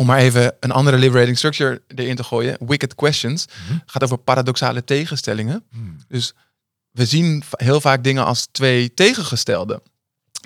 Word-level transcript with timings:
om 0.00 0.06
maar 0.06 0.18
even 0.18 0.56
een 0.60 0.70
andere 0.70 0.98
liberating 0.98 1.38
structure 1.38 1.82
erin 1.86 2.16
te 2.16 2.24
gooien. 2.24 2.56
Wicked 2.66 2.94
questions. 2.94 3.44
Gaat 3.86 4.02
over 4.02 4.18
paradoxale 4.18 4.84
tegenstellingen. 4.84 5.64
Dus 6.08 6.34
we 6.90 7.06
zien 7.06 7.42
heel 7.50 7.80
vaak 7.80 8.04
dingen 8.04 8.24
als 8.24 8.48
twee 8.50 8.94
tegengestelde. 8.94 9.82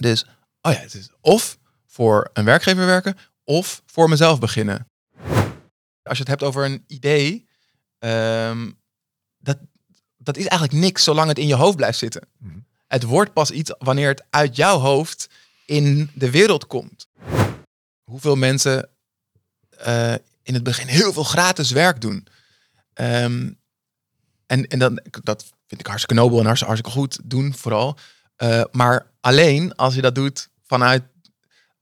Dus, 0.00 0.24
oh 0.60 0.72
ja, 0.72 0.78
het 0.78 0.94
is 0.94 1.08
of 1.20 1.58
voor 1.86 2.30
een 2.32 2.44
werkgever 2.44 2.86
werken 2.86 3.16
of 3.44 3.82
voor 3.86 4.08
mezelf 4.08 4.38
beginnen. 4.38 4.88
Als 6.02 6.18
je 6.18 6.22
het 6.22 6.28
hebt 6.28 6.42
over 6.42 6.64
een 6.64 6.84
idee, 6.86 7.46
ehm, 7.98 8.70
dat, 9.38 9.58
dat 10.16 10.36
is 10.36 10.46
eigenlijk 10.46 10.80
niks 10.80 11.04
zolang 11.04 11.28
het 11.28 11.38
in 11.38 11.46
je 11.46 11.54
hoofd 11.54 11.76
blijft 11.76 11.98
zitten. 11.98 12.28
Mhm. 12.38 12.58
Het 12.86 13.02
wordt 13.02 13.32
pas 13.32 13.50
iets 13.50 13.74
wanneer 13.78 14.08
het 14.08 14.24
uit 14.30 14.56
jouw 14.56 14.78
hoofd 14.78 15.28
in 15.66 16.10
de 16.14 16.30
wereld 16.30 16.66
komt. 16.66 17.06
Hoeveel 18.10 18.36
mensen 18.36 18.88
eh, 19.78 20.14
in 20.42 20.54
het 20.54 20.62
begin 20.62 20.86
heel 20.86 21.12
veel 21.12 21.24
gratis 21.24 21.70
werk 21.70 22.00
doen. 22.00 22.26
Ehm, 22.94 23.50
en 24.46 24.66
en 24.66 24.78
dan, 24.78 25.00
dat 25.22 25.44
vind 25.66 25.80
ik 25.80 25.86
hartstikke 25.86 26.22
nobel 26.22 26.38
en 26.38 26.44
hartstikke, 26.44 26.74
hartstikke 26.74 26.98
goed 27.00 27.30
doen 27.30 27.54
vooral. 27.54 27.96
Eh, 28.36 28.62
maar 28.72 29.06
alleen 29.20 29.74
als 29.74 29.94
je 29.94 30.00
dat 30.00 30.14
doet 30.14 30.48
vanuit 30.62 31.02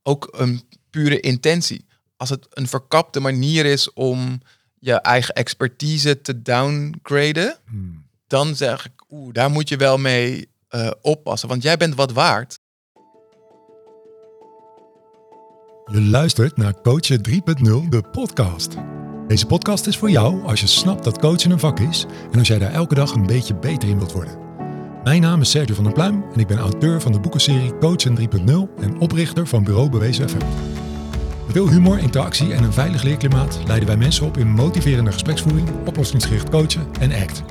ook 0.03 0.29
een 0.31 0.69
pure 0.91 1.21
intentie. 1.21 1.87
Als 2.17 2.31
het 2.31 2.47
een 2.51 2.69
verkapte 2.69 3.21
manier 3.21 3.65
is 3.67 3.93
om 3.93 4.41
je 4.79 4.95
eigen 4.95 5.35
expertise 5.35 6.21
te 6.21 6.43
downgraden, 6.43 7.57
Hmm. 7.65 8.07
dan 8.27 8.57
zeg 8.57 8.85
ik, 8.87 9.05
oeh, 9.11 9.33
daar 9.33 9.51
moet 9.51 9.69
je 9.69 9.77
wel 9.77 9.99
mee 9.99 10.51
eh, 10.69 10.91
oppassen. 11.01 11.49
Want 11.49 11.63
jij 11.63 11.77
bent 11.77 11.95
wat 11.95 12.13
waard. 12.13 12.59
Je 15.93 16.03
luistert 16.03 16.57
naar 16.57 16.75
Coachen 16.83 17.21
3.0, 17.29 17.89
de 17.89 18.03
podcast. 18.13 18.77
Deze 19.27 19.47
podcast 19.47 19.87
is 19.87 19.99
voor 19.99 20.11
jou 20.11 20.45
als 20.45 20.61
je 20.61 20.67
snapt 20.67 21.05
dat 21.05 21.19
coachen 21.19 21.51
een 21.51 21.59
vak 21.59 21.81
is 21.81 22.07
en 22.33 22.39
als 22.39 22.49
jij 22.49 22.59
daar 22.59 22.73
elke 22.73 22.95
dag 22.95 23.13
een 23.13 23.27
beetje 23.27 23.55
beter 23.55 23.89
in 23.89 23.97
wilt 23.97 24.13
worden. 24.13 24.39
Mijn 25.05 25.21
naam 25.21 25.41
is 25.41 25.51
Sergio 25.51 25.75
van 25.75 25.85
der 25.85 25.93
Pluim 25.93 26.25
en 26.35 26.41
ik 26.41 26.47
ben 26.47 26.59
auteur 26.59 27.01
van 27.01 27.13
de 27.13 27.21
boekenserie 27.21 27.79
Coachen 27.79 28.19
3.0 28.19 28.25
en 28.81 28.99
oprichter 28.99 29.47
van 29.47 29.65
Bureau 29.65 29.91
Bewezen 29.91 30.29
FM. 30.29 30.37
Met 31.47 31.53
veel 31.53 31.69
humor, 31.69 31.99
interactie 31.99 32.53
en 32.53 32.63
een 32.63 32.73
veilig 32.73 33.03
leerklimaat 33.03 33.59
leiden 33.67 33.89
wij 33.89 33.97
mensen 33.97 34.27
op 34.27 34.37
in 34.37 34.49
motiverende 34.49 35.13
gespreksvoering, 35.13 35.69
oplossingsgericht 35.87 36.51
coachen 36.51 36.87
en 37.01 37.13
ACT. 37.13 37.43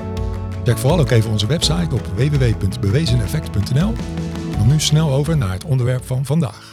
Check 0.64 0.78
vooral 0.78 1.00
ook 1.00 1.12
even 1.12 1.32
onze 1.32 1.48
website 1.48 1.96
op 1.96 2.06
www.bewezeneffect.nl. 2.16 3.94
Dan 4.58 4.68
nu 4.68 4.80
snel 4.80 5.12
over 5.12 5.38
naar 5.38 5.54
het 5.54 5.64
onderwerp 5.64 6.06
van 6.06 6.26
vandaag. 6.26 6.71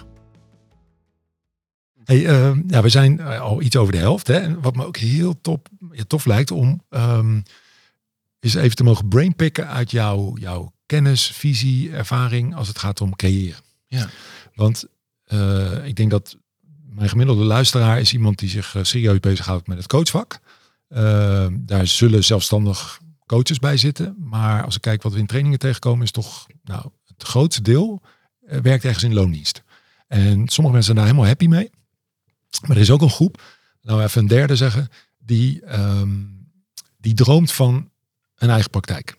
Hey, 2.08 2.26
eh, 2.26 2.56
ja, 2.66 2.82
we 2.82 2.88
zijn 2.88 3.20
eh, 3.20 3.40
al 3.40 3.62
iets 3.62 3.76
over 3.76 3.92
de 3.92 3.98
helft. 3.98 4.26
Hè? 4.26 4.34
En 4.34 4.60
wat 4.60 4.76
me 4.76 4.86
ook 4.86 4.96
heel 4.96 5.40
top, 5.40 5.68
ja, 5.90 6.04
tof 6.06 6.24
lijkt 6.24 6.50
om 6.50 6.82
ehm, 6.88 7.40
is 8.40 8.54
even 8.54 8.76
te 8.76 8.84
mogen 8.84 9.08
brainpicken 9.08 9.68
uit 9.68 9.90
jouw, 9.90 10.36
jouw 10.36 10.72
kennis, 10.86 11.26
visie, 11.26 11.92
ervaring 11.92 12.54
als 12.54 12.68
het 12.68 12.78
gaat 12.78 13.00
om 13.00 13.16
creëren. 13.16 13.60
Ja. 13.86 14.08
Want 14.54 14.84
eh, 15.24 15.86
ik 15.86 15.96
denk 15.96 16.10
dat 16.10 16.36
mijn 16.94 17.08
gemiddelde 17.08 17.44
luisteraar 17.44 18.00
is 18.00 18.12
iemand 18.12 18.38
die 18.38 18.48
zich 18.48 18.74
eh, 18.74 18.82
serieus 18.82 19.20
bezighoudt 19.20 19.66
met 19.66 19.76
het 19.76 19.86
coachvak. 19.86 20.38
Eh, 20.88 21.46
daar 21.52 21.86
zullen 21.86 22.24
zelfstandig 22.24 23.00
coaches 23.26 23.58
bij 23.58 23.76
zitten. 23.76 24.16
Maar 24.18 24.64
als 24.64 24.74
ik 24.74 24.80
kijk 24.80 25.02
wat 25.02 25.12
we 25.12 25.18
in 25.18 25.26
trainingen 25.26 25.58
tegenkomen, 25.58 26.04
is 26.04 26.10
toch 26.10 26.46
nou, 26.64 26.90
het 27.06 27.22
grootste 27.22 27.62
deel 27.62 28.02
werkt 28.40 28.84
ergens 28.84 29.04
in 29.04 29.14
loondienst. 29.14 29.62
En 30.06 30.48
sommige 30.48 30.74
mensen 30.74 30.82
zijn 30.82 30.96
daar 30.96 31.06
helemaal 31.06 31.26
happy 31.26 31.46
mee. 31.46 31.70
Maar 32.66 32.76
er 32.76 32.82
is 32.82 32.90
ook 32.90 33.02
een 33.02 33.10
groep, 33.10 33.42
nou 33.82 34.02
even 34.02 34.20
een 34.20 34.28
derde 34.28 34.56
zeggen, 34.56 34.88
die, 35.18 35.62
ehm, 35.62 36.10
die 36.96 37.14
droomt 37.14 37.52
van 37.52 37.90
een 38.34 38.50
eigen 38.50 38.70
praktijk 38.70 39.18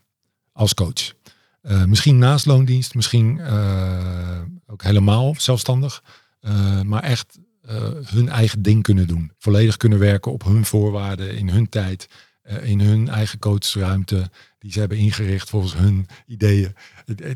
als 0.52 0.74
coach. 0.74 1.14
Eh, 1.62 1.84
misschien 1.84 2.18
naast 2.18 2.46
loondienst, 2.46 2.96
misschien 2.96 3.40
eh, 3.40 4.42
ook 4.68 4.84
helemaal 4.84 5.36
zelfstandig. 5.38 6.04
Eh, 6.40 6.82
maar 6.82 7.04
echt 7.04 7.40
hun 8.04 8.30
eigen 8.30 8.62
ding 8.62 8.84
kunnen 8.84 9.08
doen. 9.08 9.32
Volledig 9.38 9.78
kunnen 9.78 10.00
werken 10.00 10.32
op 10.32 10.44
hun 10.44 10.66
voorwaarden, 10.66 11.38
in 11.38 11.50
hun 11.50 11.70
tijd, 11.70 12.08
in 12.62 12.80
hun 12.80 13.10
eigen 13.10 13.40
coachruimte 13.40 14.30
die 14.60 14.72
ze 14.72 14.80
hebben 14.80 14.98
ingericht 14.98 15.50
volgens 15.50 15.74
hun 15.74 16.08
ideeën. 16.26 16.76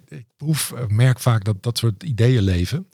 Ik 0.07 0.25
proef, 0.37 0.73
merk 0.87 1.19
vaak 1.19 1.43
dat 1.43 1.63
dat 1.63 1.77
soort 1.77 2.03
ideeën 2.03 2.41
leven. 2.41 2.87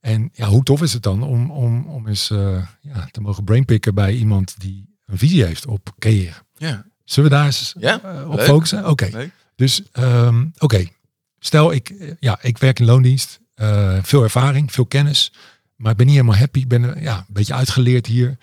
En 0.00 0.30
ja, 0.32 0.46
hoe 0.46 0.62
tof 0.62 0.82
is 0.82 0.92
het 0.92 1.02
dan 1.02 1.22
om, 1.22 1.50
om, 1.50 1.86
om 1.86 2.08
eens 2.08 2.30
eh, 2.30 2.66
ja, 2.80 3.08
te 3.10 3.20
mogen 3.20 3.44
brainpicken 3.44 3.94
bij 3.94 4.14
iemand 4.14 4.54
die 4.60 4.96
een 5.06 5.18
visie 5.18 5.44
heeft 5.44 5.66
op 5.66 5.94
creëren. 5.98 6.42
Ja, 6.56 6.84
Zullen 7.04 7.30
we 7.30 7.36
daar 7.36 7.46
eens 7.46 7.74
Ja, 7.78 8.02
eh, 8.02 8.30
op 8.30 8.36
leuk. 8.36 8.46
focussen? 8.46 8.88
Oké. 8.88 9.30
Dus 9.56 9.82
ehm, 9.92 10.46
oké, 10.58 10.86
stel 11.38 11.72
ik, 11.72 11.88
eh, 11.90 12.10
ja, 12.20 12.38
ik 12.42 12.58
werk 12.58 12.78
in 12.80 12.86
loondienst, 12.86 13.40
veel 14.02 14.22
ervaring, 14.22 14.72
veel 14.72 14.86
kennis, 14.86 15.32
maar 15.76 15.90
ik 15.90 15.96
ben 15.96 16.06
niet 16.06 16.14
helemaal 16.14 16.38
happy. 16.38 16.58
Ik 16.58 16.68
ben 16.68 17.00
ja, 17.02 17.16
een 17.18 17.24
beetje 17.28 17.54
uitgeleerd 17.54 18.06
hier. 18.06 18.38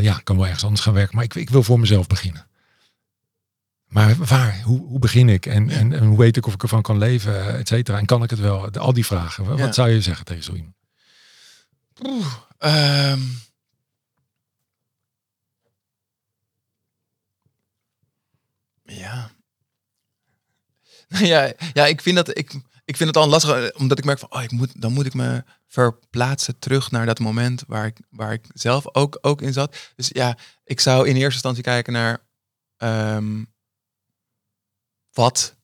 Ja, 0.00 0.18
ik 0.18 0.24
kan 0.24 0.36
wel 0.36 0.44
ergens 0.44 0.64
anders 0.64 0.82
gaan 0.82 0.92
werken, 0.94 1.14
maar 1.16 1.24
ik, 1.24 1.34
ik 1.34 1.50
wil 1.50 1.62
voor 1.62 1.80
mezelf 1.80 2.06
beginnen. 2.06 2.45
Maar 3.86 4.16
waar? 4.16 4.60
Hoe, 4.62 4.80
hoe 4.86 4.98
begin 4.98 5.28
ik? 5.28 5.46
En, 5.46 5.70
en, 5.70 5.92
en 5.92 6.04
hoe 6.04 6.18
weet 6.18 6.36
ik 6.36 6.46
of 6.46 6.54
ik 6.54 6.62
ervan 6.62 6.82
kan 6.82 6.98
leven, 6.98 7.58
et 7.58 7.68
cetera? 7.68 7.98
En 7.98 8.06
kan 8.06 8.22
ik 8.22 8.30
het 8.30 8.38
wel? 8.38 8.70
Al 8.70 8.92
die 8.92 9.06
vragen. 9.06 9.44
Wat, 9.44 9.58
Ja. 9.58 9.64
wat 9.64 9.74
zou 9.74 9.88
je 9.88 10.00
zeggen 10.00 10.24
tegen 10.24 10.42
zo 10.44 10.52
iemand? 10.54 10.74
Ehm. 12.58 13.20
ja. 18.84 19.30
ja. 21.32 21.52
Ja, 21.72 21.86
ik 21.86 22.00
vind 22.02 22.16
dat 22.16 22.38
ik, 22.38 22.52
ik 22.84 22.96
vind 22.96 23.08
het 23.08 23.16
al 23.16 23.28
lastig, 23.28 23.50
eh, 23.70 23.80
omdat 23.80 23.98
ik 23.98 24.04
merk 24.04 24.18
van, 24.18 24.32
oh, 24.32 24.42
ik 24.42 24.50
moet, 24.50 24.80
dan 24.82 24.92
moet 24.92 25.06
ik 25.06 25.14
me 25.14 25.44
verplaatsen 25.66 26.58
terug 26.58 26.90
naar 26.90 27.06
dat 27.06 27.18
moment 27.18 27.64
waar 27.66 27.86
ik, 27.86 27.98
waar 28.10 28.32
ik 28.32 28.44
zelf 28.54 28.94
ook, 28.94 29.18
ook 29.20 29.42
in 29.42 29.52
zat. 29.52 29.76
Dus 29.96 30.08
ja, 30.12 30.36
ik 30.64 30.80
zou 30.80 31.08
in 31.08 31.14
eerste 31.14 31.32
instantie 31.32 31.62
kijken 31.62 31.92
naar 31.92 32.18
ehm, 32.76 33.44
wat 35.16 35.54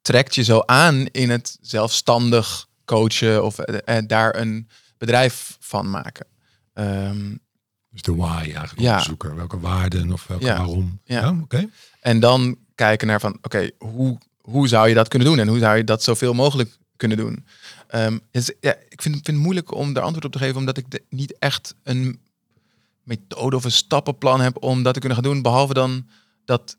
trekt 0.00 0.34
je 0.34 0.42
zo 0.42 0.62
aan 0.66 1.06
in 1.06 1.30
het 1.30 1.58
zelfstandig 1.60 2.68
coachen 2.84 3.44
of 3.44 3.58
eh, 3.58 3.96
eh, 3.98 4.04
daar 4.06 4.36
een 4.36 4.68
bedrijf 4.98 5.56
van 5.60 5.90
maken. 5.90 6.26
Ehm, 6.72 7.36
Dus 7.90 8.02
de 8.02 8.14
why 8.14 8.30
eigenlijk 8.36 8.80
Ja. 8.80 8.90
onderzoeken. 8.90 9.34
Welke 9.36 9.60
waarden 9.60 10.12
of 10.12 10.26
welke 10.26 10.44
Ja. 10.44 10.56
waarom. 10.56 11.00
Ja. 11.04 11.20
Ja, 11.20 11.36
oké. 11.42 11.68
en 12.00 12.20
dan 12.20 12.56
kijken 12.74 13.06
naar 13.06 13.20
van, 13.20 13.38
oké, 13.42 13.70
hoe, 13.78 14.18
hoe 14.40 14.68
zou 14.68 14.88
je 14.88 14.94
dat 14.94 15.08
kunnen 15.08 15.28
doen? 15.28 15.38
En 15.38 15.48
hoe 15.48 15.58
zou 15.58 15.76
je 15.76 15.84
dat 15.84 16.02
zoveel 16.02 16.34
mogelijk 16.34 16.76
kunnen 16.96 17.16
doen? 17.16 17.46
Dus, 18.30 18.52
ja, 18.60 18.74
ik 18.88 19.02
vind, 19.02 19.14
vind 19.14 19.26
het 19.26 19.36
moeilijk 19.36 19.74
om 19.74 19.92
daar 19.92 20.02
antwoord 20.02 20.24
op 20.24 20.32
te 20.32 20.38
geven, 20.38 20.56
omdat 20.56 20.76
ik 20.76 20.90
de- 20.90 21.04
niet 21.08 21.38
echt 21.38 21.74
een 21.82 22.20
methode 23.02 23.56
of 23.56 23.64
een 23.64 23.72
stappenplan 23.72 24.40
heb 24.40 24.62
om 24.62 24.82
dat 24.82 24.94
te 24.94 25.00
kunnen 25.00 25.18
gaan 25.18 25.30
doen. 25.32 25.42
Behalve 25.42 25.74
dan 25.74 26.06
dat, 26.44 26.76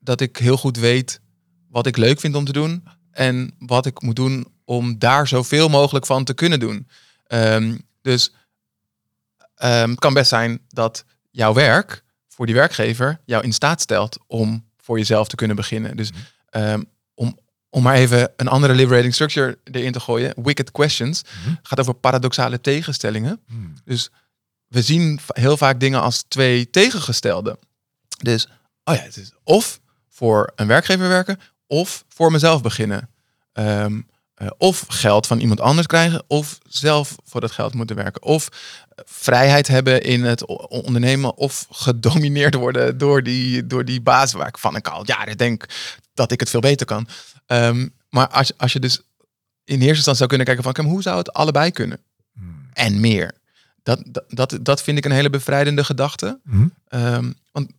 dat 0.00 0.20
ik 0.20 0.36
heel 0.36 0.56
goed 0.56 0.76
weet 0.76 1.20
wat 1.68 1.86
ik 1.86 1.96
leuk 1.96 2.20
vind 2.20 2.34
om 2.34 2.44
te 2.44 2.52
doen 2.52 2.84
en 3.10 3.54
wat 3.58 3.86
ik 3.86 4.02
moet 4.02 4.16
doen 4.16 4.46
om 4.64 4.98
daar 4.98 5.28
zoveel 5.28 5.68
mogelijk 5.68 6.06
van 6.06 6.24
te 6.24 6.34
kunnen 6.34 6.60
doen. 6.60 6.88
Ehm, 7.26 7.78
dus 8.02 8.32
ehm, 9.54 9.90
het 9.90 9.98
kan 9.98 10.14
best 10.14 10.28
zijn 10.28 10.60
dat 10.68 11.04
jouw 11.30 11.52
werk 11.54 12.02
voor 12.28 12.46
die 12.46 12.54
werkgever 12.54 13.20
jou 13.24 13.44
in 13.44 13.52
staat 13.52 13.80
stelt 13.80 14.18
om 14.26 14.66
voor 14.76 14.98
jezelf 14.98 15.28
te 15.28 15.36
kunnen 15.36 15.56
beginnen. 15.56 15.96
Dus 15.96 16.10
ehm, 16.48 16.82
om, 17.14 17.38
om 17.70 17.82
maar 17.82 17.94
even 17.94 18.32
een 18.36 18.48
andere 18.48 18.74
liberating 18.74 19.14
structure 19.14 19.58
erin 19.64 19.92
te 19.92 20.00
gooien, 20.00 20.34
wicked 20.42 20.70
questions, 20.70 21.22
Mhm. 21.22 21.54
gaat 21.62 21.80
over 21.80 21.94
paradoxale 21.94 22.60
tegenstellingen. 22.60 23.40
Hmm. 23.46 23.74
Dus 23.84 24.10
we 24.66 24.82
zien 24.82 25.20
heel 25.26 25.56
vaak 25.56 25.80
dingen 25.80 26.00
als 26.00 26.24
twee 26.28 26.70
tegengestelde. 26.70 27.58
Dus, 28.22 28.48
oh 28.84 28.94
ja, 28.94 29.00
het 29.02 29.16
is 29.16 29.32
of 29.44 29.80
voor 30.08 30.52
een 30.56 30.66
werkgever 30.66 31.08
werken, 31.08 31.40
of 31.68 32.04
voor 32.08 32.32
mezelf 32.32 32.62
beginnen. 32.62 33.10
Ehm, 33.52 34.00
eh, 34.34 34.48
of 34.58 34.84
geld 34.88 35.26
van 35.26 35.38
iemand 35.38 35.60
anders 35.60 35.86
krijgen, 35.86 36.24
of 36.26 36.58
zelf 36.68 37.16
voor 37.24 37.40
dat 37.40 37.50
geld 37.50 37.74
moeten 37.74 37.96
werken. 37.96 38.22
Of 38.22 38.48
eh, 38.48 39.04
vrijheid 39.06 39.68
hebben 39.68 40.02
in 40.02 40.24
het 40.24 40.46
ondernemen, 40.68 41.36
of 41.36 41.66
gedomineerd 41.70 42.54
worden 42.54 42.98
door 42.98 43.22
die, 43.22 43.66
door 43.66 43.84
die 43.84 44.00
baas 44.00 44.32
waar 44.32 44.48
ik 44.48 44.58
van 44.58 44.76
ik 44.76 44.88
al 44.88 45.06
jaren 45.06 45.36
denk 45.36 45.64
dat 46.14 46.32
ik 46.32 46.40
het 46.40 46.50
veel 46.50 46.60
beter 46.60 46.86
kan. 46.86 47.08
Ehm, 47.46 47.88
maar 48.10 48.28
als, 48.28 48.52
als 48.56 48.72
je 48.72 48.80
dus 48.80 49.00
in 49.64 49.74
eerste 49.74 49.86
instantie 49.86 50.16
zou 50.16 50.28
kunnen 50.28 50.46
kijken 50.46 50.74
van 50.74 50.84
hoe 50.84 51.02
zou 51.02 51.18
het 51.18 51.32
allebei 51.32 51.70
kunnen? 51.70 52.00
Hmm. 52.32 52.68
en 52.72 53.00
meer. 53.00 53.34
Dat, 53.82 54.02
dat, 54.06 54.24
dat, 54.28 54.58
dat 54.60 54.82
vind 54.82 54.98
ik 54.98 55.04
een 55.04 55.10
hele 55.10 55.30
bevrijdende 55.30 55.84
gedachte. 55.84 56.40
Hmm. 56.44 56.74
Ehm, 56.88 57.32
want 57.52 57.70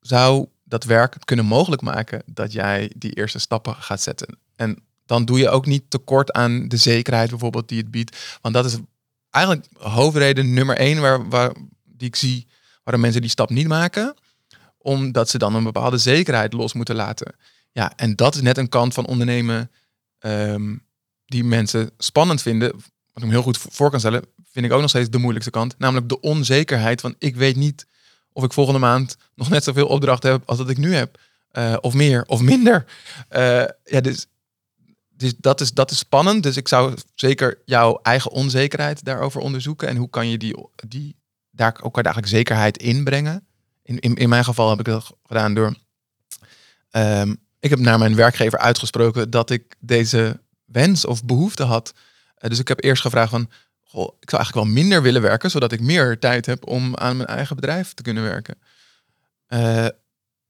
zou 0.00 0.48
dat 0.68 0.84
werk 0.84 1.16
kunnen 1.24 1.44
mogelijk 1.44 1.82
maken 1.82 2.22
dat 2.26 2.52
jij 2.52 2.92
die 2.96 3.12
eerste 3.12 3.38
stappen 3.38 3.74
gaat 3.74 4.00
zetten? 4.00 4.38
En 4.56 4.78
dan 5.06 5.24
doe 5.24 5.38
je 5.38 5.48
ook 5.48 5.66
niet 5.66 5.90
tekort 5.90 6.32
aan 6.32 6.68
de 6.68 6.76
zekerheid 6.76 7.30
bijvoorbeeld 7.30 7.68
die 7.68 7.78
het 7.78 7.90
biedt. 7.90 8.38
Want 8.40 8.54
dat 8.54 8.64
is 8.64 8.76
eigenlijk 9.30 9.66
hoofdreden 9.78 10.52
nummer 10.52 10.76
één 10.76 11.00
waar, 11.00 11.28
waar, 11.28 11.52
die 11.84 12.08
ik 12.08 12.16
zie 12.16 12.46
waarom 12.82 13.02
mensen 13.02 13.20
die 13.20 13.30
stap 13.30 13.50
niet 13.50 13.68
maken, 13.68 14.14
omdat 14.78 15.28
ze 15.28 15.38
dan 15.38 15.54
een 15.54 15.64
bepaalde 15.64 15.98
zekerheid 15.98 16.52
los 16.52 16.72
moeten 16.72 16.94
laten. 16.94 17.34
Ja, 17.72 17.92
en 17.96 18.16
dat 18.16 18.34
is 18.34 18.40
net 18.40 18.58
een 18.58 18.68
kant 18.68 18.94
van 18.94 19.06
ondernemen 19.06 19.70
ehm, 20.18 20.76
die 21.24 21.44
mensen 21.44 21.90
spannend 21.98 22.42
vinden. 22.42 22.72
Wat 23.12 23.22
ik 23.22 23.24
me 23.24 23.30
heel 23.30 23.42
goed 23.42 23.58
voor 23.58 23.90
kan 23.90 23.98
stellen, 23.98 24.24
vind 24.50 24.66
ik 24.66 24.72
ook 24.72 24.80
nog 24.80 24.90
steeds 24.90 25.10
de 25.10 25.18
moeilijkste 25.18 25.50
kant. 25.50 25.78
Namelijk 25.78 26.08
de 26.08 26.20
onzekerheid 26.20 27.00
van 27.00 27.14
ik 27.18 27.36
weet 27.36 27.56
niet 27.56 27.86
of 28.38 28.44
ik 28.44 28.52
volgende 28.52 28.80
maand 28.80 29.16
nog 29.34 29.48
net 29.48 29.64
zoveel 29.64 29.86
opdrachten 29.86 30.30
heb 30.30 30.42
als 30.46 30.58
dat 30.58 30.70
ik 30.70 30.76
nu 30.76 30.94
heb. 30.94 31.18
Eh, 31.48 31.76
of 31.80 31.94
meer 31.94 32.24
of 32.26 32.40
minder. 32.40 32.84
Uh, 33.30 33.64
ja, 33.84 34.00
dus, 34.00 34.26
dus 35.08 35.34
dat, 35.36 35.60
is, 35.60 35.72
dat 35.72 35.90
is 35.90 35.98
spannend. 35.98 36.42
Dus 36.42 36.56
ik 36.56 36.68
zou 36.68 36.94
zeker 37.14 37.58
jouw 37.64 37.98
eigen 38.02 38.30
onzekerheid 38.30 39.04
daarover 39.04 39.40
onderzoeken. 39.40 39.88
En 39.88 39.96
hoe 39.96 40.10
kan 40.10 40.28
je 40.28 40.38
die, 40.38 40.68
die 40.88 41.16
daar 41.50 41.76
ook 41.82 41.94
eigenlijk 41.96 42.26
zekerheid 42.26 42.76
inbrengen. 42.76 43.46
In, 43.82 43.98
in, 43.98 44.14
in 44.14 44.28
mijn 44.28 44.44
geval 44.44 44.70
heb 44.70 44.78
ik 44.78 44.84
dat 44.84 45.12
gedaan 45.26 45.54
door. 45.54 45.74
Um, 46.90 47.36
ik 47.60 47.70
heb 47.70 47.78
naar 47.78 47.98
mijn 47.98 48.14
werkgever 48.14 48.58
uitgesproken 48.58 49.30
dat 49.30 49.50
ik 49.50 49.76
deze 49.78 50.40
wens 50.64 51.04
of 51.04 51.24
behoefte 51.24 51.62
had. 51.62 51.94
Uh, 52.38 52.50
dus 52.50 52.58
ik 52.58 52.68
heb 52.68 52.84
eerst 52.84 53.02
gevraagd 53.02 53.30
van, 53.30 53.50
goh, 53.90 54.16
ik 54.20 54.30
zou 54.30 54.42
eigenlijk 54.42 54.54
wel 54.54 54.82
minder 54.82 55.02
willen 55.02 55.22
werken, 55.22 55.50
zodat 55.50 55.72
ik 55.72 55.80
meer 55.80 56.18
tijd 56.18 56.46
heb 56.46 56.66
om 56.66 56.96
aan 56.96 57.16
mijn 57.16 57.28
eigen 57.28 57.56
bedrijf 57.56 57.94
te 57.94 58.02
kunnen 58.02 58.22
werken. 58.22 58.58
Uh, 59.48 59.86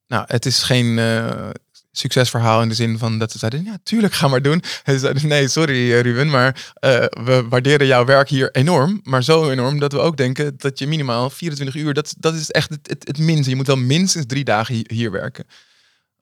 nou, 0.07 0.25
het 0.27 0.47
is 0.47 0.63
geen 0.63 0.87
uh, 0.99 1.51
succesverhaal 1.93 2.63
in 2.63 2.69
de 2.69 2.75
zin 2.75 2.99
van 2.99 3.19
dat 3.19 3.33
ze 3.33 3.39
zeiden, 3.39 3.65
ja, 3.65 3.79
tuurlijk, 3.83 4.15
ga 4.15 4.29
maar 4.29 4.43
doen. 4.43 4.63
En 4.85 4.93
ze 4.95 4.99
zeiden, 4.99 5.29
nee, 5.29 5.49
sorry 5.49 6.01
Ruben, 6.01 6.31
maar 6.31 6.73
we 7.11 7.47
waarderen 7.49 7.87
jouw 7.87 8.05
werk 8.05 8.29
hier 8.29 8.51
enorm. 8.51 9.01
Maar 9.03 9.25
zo 9.25 9.51
enorm 9.51 9.79
dat 9.79 9.93
we 9.93 9.99
ook 9.99 10.17
denken 10.17 10.55
dat 10.57 10.79
je 10.79 10.87
minimaal 10.87 11.31
24 11.31 11.77
uur, 11.83 11.95
dat, 11.95 12.15
dat 12.19 12.35
is 12.35 12.51
echt 12.51 12.71
het, 12.71 13.05
het, 13.07 13.19
minste. 13.19 13.51
Je 13.51 13.57
moet 13.57 13.67
wel 13.67 13.77
minstens 13.77 14.27
drie 14.27 14.45
dagen 14.45 14.75
hier, 14.75 14.91
hier 14.93 15.11
werken. 15.11 15.45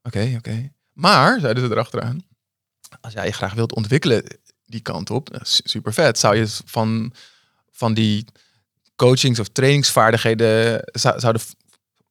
Oké, 0.03 0.35
oké. 0.37 0.73
Maar, 0.93 1.41
zeiden 1.41 1.65
ze 1.65 1.71
erachteraan, 1.71 2.25
als 3.01 3.13
jij 3.13 3.27
je 3.27 3.33
graag 3.33 3.55
wilt 3.55 3.75
ontwikkelen 3.75 4.25
die 4.67 4.81
kant 4.81 5.11
op, 5.11 5.39
super 5.43 5.93
vet. 5.93 6.19
Zou 6.19 6.37
je 6.37 6.47
van, 6.65 7.13
van 7.71 7.95
die 7.95 8.25
coachings- 8.97 9.41
of 9.41 9.49
trainingsvaardigheden 9.49 10.83
zouden 10.93 11.43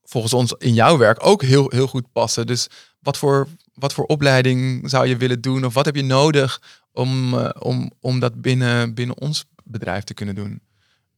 volgens 0.03 0.33
ons 0.33 0.53
in 0.57 0.73
jouw 0.73 0.97
werk 0.97 1.25
ook 1.25 1.41
heel, 1.41 1.69
heel 1.69 1.87
goed 1.87 2.11
passen. 2.11 2.47
Dus 2.47 2.67
wat 2.99 3.17
voor, 3.17 3.47
wat 3.73 3.93
voor 3.93 4.05
opleiding 4.05 4.89
zou 4.89 5.07
je 5.07 5.17
willen 5.17 5.41
doen? 5.41 5.65
Of 5.65 5.73
wat 5.73 5.85
heb 5.85 5.95
je 5.95 6.03
nodig 6.03 6.61
om, 6.91 7.33
uh, 7.33 7.49
om, 7.59 7.91
om 7.99 8.19
dat 8.19 8.41
binnen, 8.41 8.93
binnen 8.93 9.17
ons 9.17 9.45
bedrijf 9.63 10.03
te 10.03 10.13
kunnen 10.13 10.35
doen? 10.35 10.61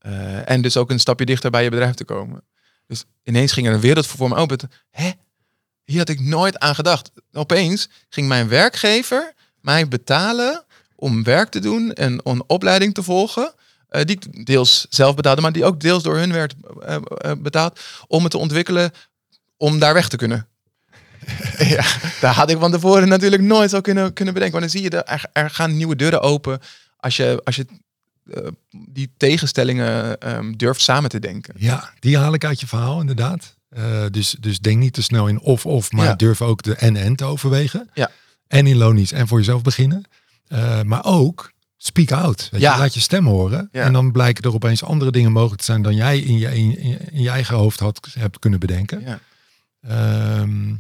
Uh, 0.02 0.50
en 0.50 0.62
dus 0.62 0.78
ook 0.78 0.90
een 0.90 1.00
stapje 1.00 1.26
dichter 1.26 1.52
bij 1.52 1.64
je 1.64 1.70
bedrijf 1.70 1.96
te 1.96 2.06
komen. 2.06 2.44
Dus 2.88 3.06
ineens 3.24 3.52
ging 3.52 3.68
er 3.68 3.74
een 3.74 3.80
wereld 3.80 4.08
voor 4.08 4.30
me 4.30 4.36
open. 4.36 4.58
Hè? 4.90 5.12
Hier 5.84 5.98
had 5.98 6.10
ik 6.10 6.20
nooit 6.20 6.60
aan 6.60 6.76
gedacht. 6.76 7.12
Opeens 7.32 7.90
ging 8.10 8.28
mijn 8.28 8.48
werkgever 8.48 9.34
mij 9.62 9.88
betalen 9.88 10.66
om 10.98 11.24
werk 11.24 11.50
te 11.50 11.60
doen 11.60 11.94
en 11.94 12.20
een 12.24 12.44
opleiding 12.48 12.94
te 12.94 13.04
volgen. 13.04 13.54
Uh, 13.92 14.02
die 14.02 14.16
ik 14.16 14.46
deels 14.46 14.86
zelf 14.90 15.16
betaalde, 15.16 15.42
maar 15.42 15.52
die 15.52 15.66
ook 15.66 15.80
deels 15.80 16.04
door 16.04 16.18
hun 16.18 16.32
werd 16.32 16.54
uh, 16.88 17.32
betaald. 17.38 17.80
Om 18.08 18.22
het 18.24 18.32
te 18.32 18.38
ontwikkelen, 18.38 18.92
om 19.58 19.80
daar 19.80 19.94
weg 19.94 20.10
te 20.10 20.18
kunnen. 20.18 20.48
ja, 21.58 21.86
daar 22.20 22.34
had 22.34 22.50
ik 22.50 22.58
van 22.58 22.72
tevoren 22.72 23.08
natuurlijk 23.08 23.42
nooit 23.42 23.70
zo 23.70 23.82
kunnen, 23.82 24.14
kunnen 24.14 24.34
bedenken. 24.34 24.60
Want 24.60 24.72
dan 24.72 24.82
zie 24.82 24.92
je, 24.92 25.04
er, 25.04 25.24
er 25.34 25.50
gaan 25.50 25.78
nieuwe 25.78 25.96
deuren 25.96 26.22
open 26.22 26.60
als 26.98 27.18
je, 27.18 27.42
als 27.44 27.56
je 27.56 27.66
die 28.72 29.14
tegenstellingen 29.18 30.18
um, 30.36 30.58
durft 30.58 30.82
samen 30.82 31.10
te 31.10 31.20
denken. 31.20 31.54
Ja, 31.58 31.94
die 32.00 32.18
haal 32.18 32.34
ik 32.34 32.46
uit 32.46 32.60
je 32.60 32.68
verhaal 32.68 33.00
inderdaad. 33.00 33.56
dus, 34.12 34.36
dus 34.40 34.60
denk 34.60 34.78
niet 34.78 34.94
te 34.94 35.02
snel 35.02 35.28
in 35.28 35.40
of-of, 35.40 35.92
maar 35.92 36.06
ja. 36.06 36.16
durf 36.16 36.42
ook 36.42 36.62
de 36.62 36.76
en-en 36.76 37.16
te 37.16 37.26
overwegen. 37.26 37.90
Ja. 37.94 38.12
En 38.48 38.68
in 38.68 38.78
lonies 38.78 39.12
en 39.12 39.28
voor 39.28 39.38
jezelf 39.38 39.62
beginnen. 39.62 40.06
Maar 40.84 41.06
ook 41.06 41.52
speak 41.78 42.12
out. 42.12 42.48
Weet 42.52 42.62
Ja. 42.62 42.74
je? 42.74 42.80
Laat 42.80 42.94
je 42.94 43.00
stem 43.00 43.26
horen. 43.26 43.70
Ja. 43.72 43.84
En 43.84 43.94
dan 43.94 44.12
blijken 44.12 44.44
er 44.44 44.54
opeens 44.54 44.84
andere 44.84 45.12
dingen 45.12 45.32
mogelijk 45.32 45.60
te 45.60 45.66
zijn 45.66 45.82
dan 45.82 45.96
jij 45.96 46.20
in 46.20 46.38
je, 46.38 46.56
in, 46.56 47.22
je 47.22 47.30
eigen 47.30 47.56
hoofd 47.56 47.80
had 47.80 48.08
hebt 48.20 48.40
kunnen 48.40 48.60
bedenken. 48.60 49.02
Ja. 49.02 49.20
Ehm, 49.82 50.76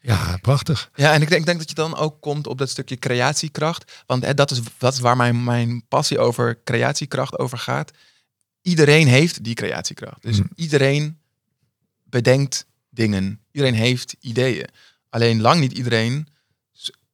ja, 0.00 0.36
prachtig. 0.40 0.90
Ja, 0.94 1.12
en 1.12 1.22
ik 1.22 1.28
denk, 1.28 1.40
ik 1.40 1.46
denk 1.46 1.58
dat 1.58 1.68
je 1.68 1.74
dan 1.74 1.96
ook 1.96 2.20
komt 2.20 2.46
op 2.46 2.58
dat 2.58 2.70
stukje 2.70 2.96
creatiekracht. 2.98 4.02
Want 4.06 4.24
hè, 4.24 4.34
dat, 4.34 4.50
is, 4.50 4.60
dat 4.78 4.92
is 4.92 5.00
waar 5.00 5.16
mijn, 5.16 5.44
mijn 5.44 5.84
passie 5.88 6.18
over 6.18 6.58
creatiekracht 6.64 7.38
over 7.38 7.58
gaat. 7.58 7.90
Iedereen 8.62 9.06
heeft 9.06 9.44
die 9.44 9.54
creatiekracht. 9.54 10.22
Dus 10.22 10.36
Mm. 10.38 10.48
iedereen 10.54 11.18
bedenkt 12.04 12.66
dingen. 12.90 13.40
Iedereen 13.52 13.74
heeft 13.76 14.16
ideeën. 14.20 14.66
Alleen 15.08 15.40
lang 15.40 15.60
niet 15.60 15.72
iedereen 15.72 16.26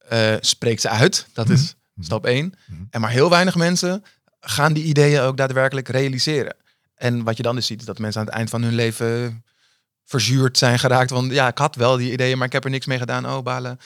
eh, 0.08 0.34
spreekt 0.40 0.80
ze 0.80 0.88
uit. 0.88 1.26
Dat 1.32 1.48
is 1.48 1.74
stap 2.00 2.26
één. 2.26 2.54
Mhm. 2.66 2.82
En 2.90 3.00
maar 3.00 3.10
heel 3.10 3.30
weinig 3.30 3.54
mensen 3.54 4.04
gaan 4.40 4.72
die 4.72 4.84
ideeën 4.84 5.20
ook 5.20 5.36
daadwerkelijk 5.36 5.88
realiseren. 5.88 6.56
En 6.94 7.24
wat 7.24 7.36
je 7.36 7.42
dan 7.42 7.54
dus 7.54 7.66
ziet, 7.66 7.80
is 7.80 7.86
dat 7.86 7.98
mensen 7.98 8.20
aan 8.20 8.26
het 8.26 8.36
eind 8.36 8.50
van 8.50 8.62
hun 8.62 8.74
leven 8.74 9.44
verzuurd 10.04 10.58
zijn 10.58 10.78
geraakt. 10.78 11.10
Want 11.10 11.32
ja, 11.32 11.48
ik 11.48 11.58
had 11.58 11.74
wel 11.76 11.96
die 11.96 12.12
ideeën, 12.12 12.38
maar 12.38 12.46
ik 12.46 12.52
heb 12.52 12.64
er 12.64 12.70
niks 12.70 12.86
mee 12.86 12.98
gedaan. 12.98 13.26
Oh, 13.26 13.42
balen. 13.42 13.78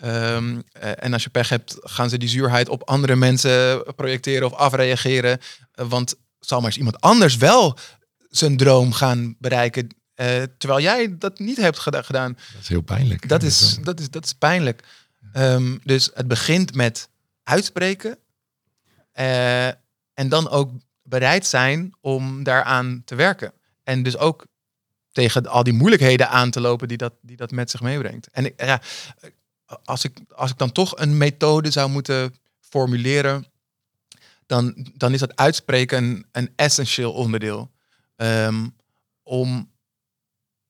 Ehm, 0.00 0.60
eh, 0.72 0.90
en 0.96 1.12
als 1.12 1.22
je 1.22 1.30
pech 1.30 1.48
hebt, 1.48 1.76
gaan 1.80 2.08
ze 2.08 2.18
die 2.18 2.28
zuurheid 2.28 2.68
op 2.68 2.82
andere 2.88 3.16
mensen 3.16 3.84
projecteren 3.96 4.46
of 4.46 4.52
afreageren. 4.52 5.38
Eh, 5.72 5.86
want 5.88 6.14
zal 6.40 6.58
maar 6.58 6.66
eens 6.68 6.76
iemand 6.76 7.00
anders 7.00 7.36
wel 7.36 7.78
zijn 8.28 8.56
droom 8.56 8.92
gaan 8.92 9.36
bereiken. 9.38 9.88
terwijl 10.58 10.80
jij 10.80 11.18
dat 11.18 11.38
niet 11.38 11.56
hebt 11.56 11.78
geda- 11.78 12.02
gedaan. 12.02 12.32
Dat 12.32 12.62
is 12.62 12.68
heel 12.68 12.80
pijnlijk. 12.80 13.28
Dat 13.28 13.42
is, 13.42 13.78
dat 13.82 14.00
is, 14.00 14.10
dat 14.10 14.24
is 14.24 14.32
pijnlijk. 14.32 14.82
Ehm, 15.32 15.76
dus 15.84 16.10
het 16.14 16.28
begint 16.28 16.74
met 16.74 17.08
uitspreken. 17.42 18.18
eh, 19.12 19.66
en 20.14 20.28
dan 20.28 20.48
ook 20.48 20.70
bereid 21.02 21.46
zijn 21.46 21.92
om 22.00 22.42
daaraan 22.42 23.02
te 23.04 23.14
werken. 23.14 23.52
En 23.82 24.02
dus 24.02 24.16
ook 24.16 24.46
tegen 25.10 25.46
al 25.46 25.62
die 25.62 25.72
moeilijkheden 25.72 26.28
aan 26.28 26.50
te 26.50 26.60
lopen 26.60 26.88
die 26.88 26.96
dat, 26.96 27.12
die 27.20 27.36
dat 27.36 27.50
met 27.50 27.70
zich 27.70 27.80
meebrengt. 27.80 28.28
En 28.30 28.44
ik, 28.44 28.64
ja, 28.64 28.80
als, 29.84 30.04
ik, 30.04 30.18
als 30.34 30.50
ik 30.50 30.58
dan 30.58 30.72
toch 30.72 30.98
een 30.98 31.16
methode 31.16 31.70
zou 31.70 31.90
moeten 31.90 32.34
formuleren, 32.60 33.46
dan, 34.46 34.86
dan 34.94 35.12
is 35.12 35.20
dat 35.20 35.36
uitspreken 35.36 36.04
een, 36.04 36.26
een 36.32 36.52
essentieel 36.56 37.12
onderdeel. 37.12 37.70
Ehm, 38.16 38.68
om, 39.22 39.70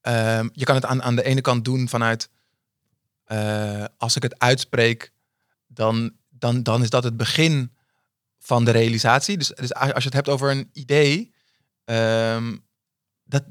ehm, 0.01 0.49
je 0.53 0.65
kan 0.65 0.75
het 0.75 0.85
aan, 0.85 1.03
aan 1.03 1.17
de 1.17 1.25
ene 1.25 1.41
kant 1.41 1.65
doen 1.65 1.89
vanuit, 1.89 2.31
als 4.03 4.17
ik 4.17 4.23
het 4.23 4.39
uitspreek, 4.39 5.13
dan, 5.67 6.13
dan, 6.29 6.63
dan 6.63 6.83
is 6.83 6.91
dat 6.91 7.05
het 7.05 7.17
begin 7.17 7.73
van 8.39 8.65
de 8.65 8.71
realisatie. 8.71 9.39
Dus, 9.39 9.49
dus 9.49 9.75
als 9.75 10.03
je 10.03 10.09
het 10.09 10.13
hebt 10.13 10.29
over 10.29 10.51
een 10.51 10.71
idee, 10.73 11.33
ehm, 11.85 12.57
dat, 13.25 13.43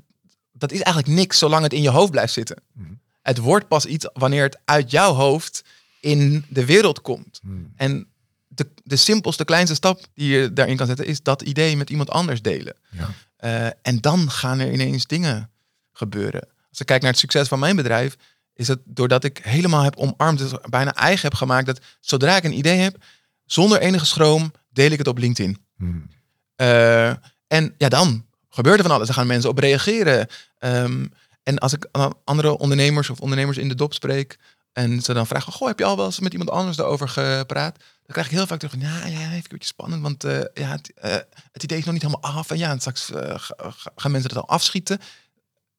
dat 0.52 0.72
is 0.72 0.82
eigenlijk 0.82 1.16
niks 1.16 1.38
zolang 1.38 1.64
het 1.64 1.74
in 1.74 1.82
je 1.82 1.90
hoofd 1.90 2.12
blijft 2.12 2.34
zitten. 2.34 2.64
Mhm. 2.74 2.94
Het 3.22 3.38
wordt 3.38 3.68
pas 3.68 3.86
iets 3.86 4.10
wanneer 4.14 4.44
het 4.44 4.60
uit 4.66 4.92
jouw 4.92 5.14
hoofd 5.14 5.64
in 6.00 6.46
de 6.50 6.66
wereld 6.66 7.02
komt. 7.02 7.40
Hmm. 7.42 7.74
En 7.76 8.08
de, 8.48 8.70
de 8.84 8.96
simpelste, 8.96 9.46
kleinste 9.46 9.76
stap 9.76 10.06
die 10.14 10.30
je 10.30 10.54
daarin 10.54 10.78
kan 10.78 10.88
zetten, 10.88 11.06
is 11.06 11.24
dat 11.24 11.42
idee 11.42 11.78
met 11.78 11.90
iemand 11.90 12.10
anders 12.10 12.42
delen. 12.42 12.76
Ja. 12.90 13.10
Eh, 13.36 13.66
en 13.82 14.00
dan 14.00 14.32
gaan 14.32 14.60
er 14.60 14.74
ineens 14.74 15.08
dingen 15.08 15.50
gebeuren. 15.92 16.48
Als 16.70 16.80
ik 16.80 16.86
kijk 16.86 17.02
naar 17.02 17.12
het 17.12 17.20
succes 17.20 17.48
van 17.48 17.60
mijn 17.60 17.76
bedrijf, 17.76 18.18
is 18.54 18.68
het 18.68 18.80
doordat 18.86 19.24
ik 19.24 19.40
helemaal 19.44 19.84
heb 19.84 19.96
omarmd, 19.96 20.40
dus 20.40 20.52
bijna 20.70 20.94
eigen 20.94 21.22
heb 21.22 21.34
gemaakt, 21.34 21.66
dat 21.66 21.80
zodra 22.00 22.36
ik 22.36 22.44
een 22.44 22.58
idee 22.58 22.78
heb, 22.78 23.04
zonder 23.46 23.80
enige 23.80 24.06
schroom, 24.06 24.52
deel 24.70 24.92
ik 24.92 24.98
het 24.98 25.08
op 25.08 25.18
LinkedIn. 25.18 25.66
Hmm. 25.78 26.10
Eh, 26.56 27.10
en 27.48 27.74
ja, 27.78 27.90
dan 27.90 28.26
gebeurt 28.50 28.78
er 28.78 28.84
van 28.86 28.94
alles. 28.94 29.08
Dan 29.08 29.16
gaan 29.16 29.28
mensen 29.28 29.50
op 29.50 29.58
reageren. 29.58 30.28
Ehm, 30.58 31.06
en 31.44 31.58
als 31.58 31.74
ik 31.74 31.88
aan 31.92 32.14
andere 32.24 32.58
ondernemers 32.58 33.10
of 33.10 33.20
ondernemers 33.20 33.58
in 33.58 33.68
de 33.68 33.76
dop 33.76 33.94
spreek 33.94 34.40
en 34.74 35.02
ze 35.02 35.14
dan 35.14 35.28
vragen, 35.28 35.54
goh, 35.54 35.68
heb 35.68 35.80
je 35.80 35.86
al 35.86 35.96
wel 35.98 36.06
eens 36.06 36.20
met 36.20 36.32
iemand 36.32 36.50
anders 36.50 36.78
daarover 36.78 37.10
gepraat? 37.10 37.78
Dan 37.78 38.08
krijg 38.08 38.26
ik 38.26 38.34
heel 38.34 38.48
vaak 38.48 38.60
terug 38.60 38.80
van, 38.80 38.90
ja, 38.90 39.06
ja, 39.06 39.20
even 39.20 39.34
een 39.34 39.44
beetje 39.50 39.66
spannend, 39.68 40.02
want 40.02 40.24
eh, 40.24 40.40
ja, 40.54 40.70
het, 40.72 40.94
eh, 40.94 41.16
het 41.52 41.64
idee 41.64 41.78
is 41.78 41.84
nog 41.86 41.94
niet 41.94 42.04
helemaal 42.04 42.32
af. 42.34 42.52
En 42.52 42.58
ja, 42.58 42.70
en 42.70 42.80
straks 42.80 43.10
ga- 43.14 43.56
ga- 43.58 43.92
gaan 43.96 44.12
mensen 44.12 44.30
het 44.30 44.40
al 44.40 44.48
afschieten. 44.48 45.00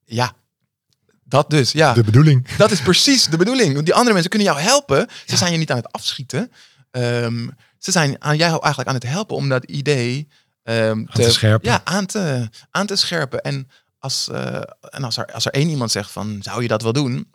Ja, 0.04 0.34
dat 1.32 1.50
dus, 1.50 1.72
ja. 1.72 1.92
De 1.92 2.04
bedoeling. 2.04 2.48
Dat 2.56 2.70
is 2.70 2.80
precies 2.80 3.26
de 3.26 3.36
bedoeling. 3.36 3.72
Want 3.74 3.84
die 3.84 3.94
andere 3.94 4.12
mensen 4.12 4.30
kunnen 4.30 4.48
jou 4.48 4.60
helpen. 4.60 5.08
Ze 5.26 5.36
zijn 5.36 5.52
je 5.52 5.58
niet 5.58 5.70
aan 5.70 5.76
het 5.76 5.92
afschieten. 5.92 6.52
Ehm, 6.90 7.48
ze 7.78 7.90
zijn 7.90 8.16
aan 8.22 8.36
jou 8.36 8.52
eigenlijk 8.52 8.88
aan 8.88 8.94
het 8.94 9.08
helpen 9.08 9.36
om 9.36 9.48
dat 9.48 9.64
idee 9.64 10.28
ehm, 10.62 11.04
te 11.04 11.30
scherpen. 11.30 11.70
Ja, 11.70 11.80
aan 11.84 12.06
te, 12.06 12.48
aan 12.70 12.86
te 12.86 12.96
scherpen. 12.96 13.40
En 13.40 13.68
als, 13.98 14.28
eh, 14.28 14.60
en 14.90 15.04
als, 15.04 15.16
er, 15.16 15.26
als 15.26 15.44
er 15.44 15.52
één 15.52 15.68
iemand 15.68 15.90
zegt 15.90 16.10
van 16.10 16.38
zou 16.42 16.62
je 16.62 16.68
dat 16.68 16.82
wel 16.82 16.92
doen? 16.92 17.32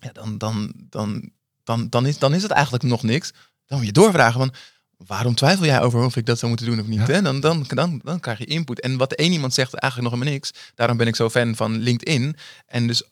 Ja, 0.00 0.12
dan, 0.12 0.38
dan, 0.38 0.72
dan, 0.76 1.30
dan, 1.64 1.88
dan, 1.88 2.06
is, 2.06 2.18
dan 2.18 2.34
is 2.34 2.42
het 2.42 2.52
eigenlijk 2.52 2.84
nog 2.84 3.02
niks. 3.02 3.32
Dan 3.66 3.78
moet 3.78 3.86
je 3.86 3.92
doorvragen 3.92 4.40
van 4.40 4.54
waarom 4.96 5.34
twijfel 5.34 5.64
jij 5.64 5.80
over 5.80 6.04
of 6.04 6.16
ik 6.16 6.26
dat 6.26 6.38
zou 6.38 6.50
moeten 6.50 6.66
doen 6.70 6.80
of 6.80 6.86
niet? 6.86 7.06
Hè? 7.06 7.22
Dan, 7.22 7.40
dan, 7.40 7.64
dan, 7.68 8.00
dan 8.04 8.20
krijg 8.20 8.38
je 8.38 8.44
input. 8.44 8.80
En 8.80 8.96
wat 8.96 9.12
één 9.12 9.32
iemand 9.32 9.54
zegt, 9.54 9.74
eigenlijk 9.74 10.10
nog 10.10 10.20
helemaal 10.20 10.40
niks. 10.40 10.52
Daarom 10.74 10.96
ben 10.96 11.06
ik 11.06 11.16
zo 11.16 11.30
fan 11.30 11.56
van 11.56 11.76
LinkedIn. 11.76 12.36
En 12.66 12.86
dus 12.86 13.02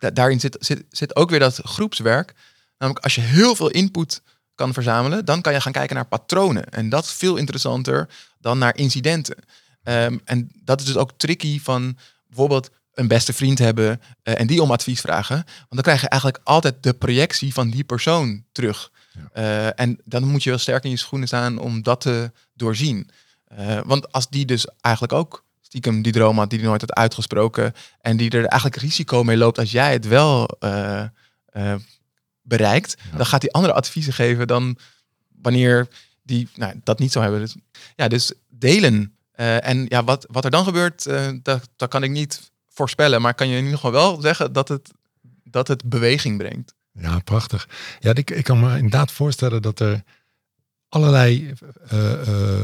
daarin 0.00 0.40
zit, 0.40 0.56
zit, 0.60 0.84
zit 0.90 1.16
ook 1.16 1.30
weer 1.30 1.38
dat 1.38 1.60
groepswerk. 1.62 2.34
Namelijk 2.78 3.04
als 3.04 3.14
je 3.14 3.20
heel 3.20 3.56
veel 3.56 3.70
input 3.70 4.22
kan 4.54 4.72
verzamelen, 4.72 5.24
dan 5.24 5.40
kan 5.40 5.52
je 5.52 5.60
gaan 5.60 5.72
kijken 5.72 5.96
naar 5.96 6.06
patronen. 6.06 6.68
En 6.68 6.88
dat 6.88 7.04
is 7.04 7.12
veel 7.12 7.36
interessanter 7.36 8.08
dan 8.38 8.58
naar 8.58 8.76
incidenten. 8.76 9.36
Ehm, 9.82 10.18
en 10.24 10.50
dat 10.64 10.80
is 10.80 10.86
dus 10.86 10.96
ook 10.96 11.12
tricky 11.16 11.60
van 11.60 11.98
bijvoorbeeld 12.26 12.70
een 12.94 13.08
beste 13.08 13.32
vriend 13.32 13.58
hebben 13.58 14.00
uh, 14.24 14.40
en 14.40 14.46
die 14.46 14.62
om 14.62 14.70
advies 14.70 15.00
vragen. 15.00 15.34
Want 15.34 15.68
dan 15.68 15.82
krijg 15.82 16.00
je 16.00 16.08
eigenlijk 16.08 16.40
altijd 16.44 16.82
de 16.82 16.92
projectie 16.92 17.52
van 17.52 17.70
die 17.70 17.84
persoon 17.84 18.44
terug. 18.52 18.90
Uh, 19.34 19.80
en 19.80 19.98
dan 20.04 20.24
moet 20.24 20.42
je 20.42 20.50
wel 20.50 20.58
sterk 20.58 20.84
in 20.84 20.90
je 20.90 20.96
schoenen 20.96 21.28
staan 21.28 21.58
om 21.58 21.82
dat 21.82 22.00
te 22.00 22.32
doorzien. 22.54 23.10
Uh, 23.58 23.80
want 23.84 24.12
als 24.12 24.28
die 24.28 24.44
dus 24.44 24.66
eigenlijk 24.80 25.14
ook 25.14 25.44
stiekem 25.70 26.02
die 26.02 26.12
droom 26.12 26.38
had 26.38 26.50
die 26.50 26.58
hij 26.58 26.68
nooit 26.68 26.80
had 26.80 26.94
uitgesproken 26.94 27.72
en 28.00 28.16
die 28.16 28.30
er 28.30 28.44
eigenlijk 28.44 28.82
risico 28.82 29.22
mee 29.22 29.36
loopt 29.36 29.58
als 29.58 29.70
jij 29.70 29.92
het 29.92 30.06
wel 30.06 30.58
bereikt, 32.42 32.96
dan 33.16 33.26
gaat 33.26 33.42
hij 33.42 33.50
andere 33.50 33.74
adviezen 33.74 34.12
geven 34.12 34.46
dan 34.46 34.78
wanneer 35.42 35.88
die 36.22 36.48
nou, 36.54 36.80
dat 36.84 36.98
niet 36.98 37.12
zou 37.12 37.24
hebben. 37.24 37.42
Dus, 37.42 37.56
ja, 37.96 38.08
dus 38.08 38.32
delen. 38.48 39.14
Uh, 39.36 39.66
en 39.66 39.86
ja, 39.88 40.04
wat, 40.04 40.26
wat 40.30 40.44
er 40.44 40.50
dan 40.50 40.64
gebeurt, 40.64 41.04
dat, 41.42 41.68
dat 41.76 41.88
kan 41.88 42.02
ik 42.02 42.10
niet 42.10 42.50
voorspellen. 42.68 43.20
Maar 43.20 43.34
kan 43.34 43.48
je 43.48 43.56
in 43.56 43.64
ieder 43.64 43.78
geval 43.78 43.92
wel 43.92 44.20
zeggen 44.20 44.52
dat 44.52 44.68
het, 44.68 44.90
dat 45.44 45.68
het 45.68 45.84
beweging 45.84 46.38
brengt. 46.38 46.74
Ja, 46.92 47.18
prachtig. 47.18 47.68
Ja, 48.00 48.14
ik, 48.14 48.30
ik 48.30 48.44
kan 48.44 48.60
me 48.60 48.74
inderdaad 48.74 49.12
voorstellen 49.12 49.62
dat 49.62 49.80
er 49.80 50.02
allerlei 50.90 51.54
uh, 51.92 52.12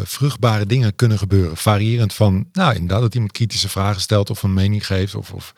vruchtbare 0.05 0.67
dingen 0.67 0.95
kunnen 0.95 1.19
gebeuren. 1.19 1.57
Variërend 1.57 2.15
van, 2.15 2.49
nou 2.53 2.75
inderdaad, 2.75 3.01
dat 3.01 3.15
iemand 3.15 3.33
kritische 3.33 3.69
vragen 3.69 4.01
stelt 4.01 4.31
of 4.31 4.43
een 4.43 4.55
mening 4.55 4.87
geeft 4.87 5.15
of, 5.15 5.33
of 5.33 5.55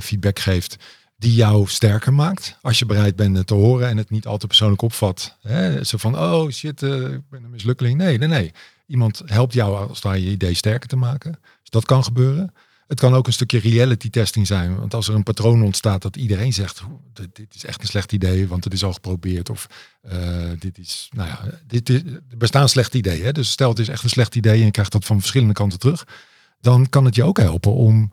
feedback 0.00 0.38
geeft 0.38 0.76
die 1.18 1.34
jou 1.34 1.66
sterker 1.66 2.14
maakt. 2.14 2.58
Als 2.62 2.78
je 2.78 2.86
bereid 2.86 3.16
bent 3.16 3.46
te 3.46 3.54
horen 3.54 3.88
en 3.88 3.96
het 3.96 4.10
niet 4.10 4.26
altijd 4.26 4.46
persoonlijk 4.46 4.82
opvat. 4.82 5.36
Hè? 5.40 5.84
Zo 5.84 5.98
van, 5.98 6.18
oh 6.18 6.50
shit, 6.50 6.82
ik 6.82 7.28
ben 7.30 7.44
een 7.44 7.50
mislukkeling. 7.50 7.98
Nee, 7.98 8.18
nee, 8.18 8.28
nee. 8.28 8.52
Iemand 8.86 9.22
helpt 9.24 9.52
jou 9.52 9.88
als 9.88 10.00
daar 10.00 10.18
je 10.18 10.30
idee 10.30 10.54
sterker 10.54 10.88
te 10.88 10.96
maken. 10.96 11.32
Dus 11.32 11.70
dat 11.70 11.84
kan 11.84 12.04
gebeuren. 12.04 12.52
Het 12.86 13.00
kan 13.00 13.14
ook 13.14 13.26
een 13.26 13.32
stukje 13.32 13.58
reality 13.58 14.10
testing 14.10 14.46
zijn. 14.46 14.76
Want 14.76 14.94
als 14.94 15.08
er 15.08 15.14
een 15.14 15.22
patroon 15.22 15.62
ontstaat 15.62 16.02
dat 16.02 16.16
iedereen 16.16 16.52
zegt, 16.52 16.82
dit 17.32 17.54
is 17.54 17.64
echt 17.64 17.80
een 17.80 17.86
slecht 17.86 18.12
idee, 18.12 18.48
want 18.48 18.64
het 18.64 18.72
is 18.72 18.84
al 18.84 18.92
geprobeerd. 18.92 19.50
Of 19.50 19.66
uh, 20.12 20.50
dit 20.58 20.78
is, 20.78 21.08
nou 21.14 21.28
ja, 21.28 21.40
dit 21.66 21.88
is, 21.88 22.02
er 22.04 22.36
bestaan 22.38 22.68
slechte 22.68 22.98
ideeën. 22.98 23.32
Dus 23.32 23.50
stel 23.50 23.68
het 23.68 23.78
is 23.78 23.88
echt 23.88 24.02
een 24.02 24.08
slecht 24.08 24.34
idee 24.34 24.58
en 24.58 24.64
je 24.64 24.70
krijgt 24.70 24.92
dat 24.92 25.04
van 25.04 25.18
verschillende 25.18 25.54
kanten 25.54 25.78
terug. 25.78 26.06
Dan 26.60 26.88
kan 26.88 27.04
het 27.04 27.14
je 27.14 27.24
ook 27.24 27.38
helpen 27.38 27.72
om 27.72 28.12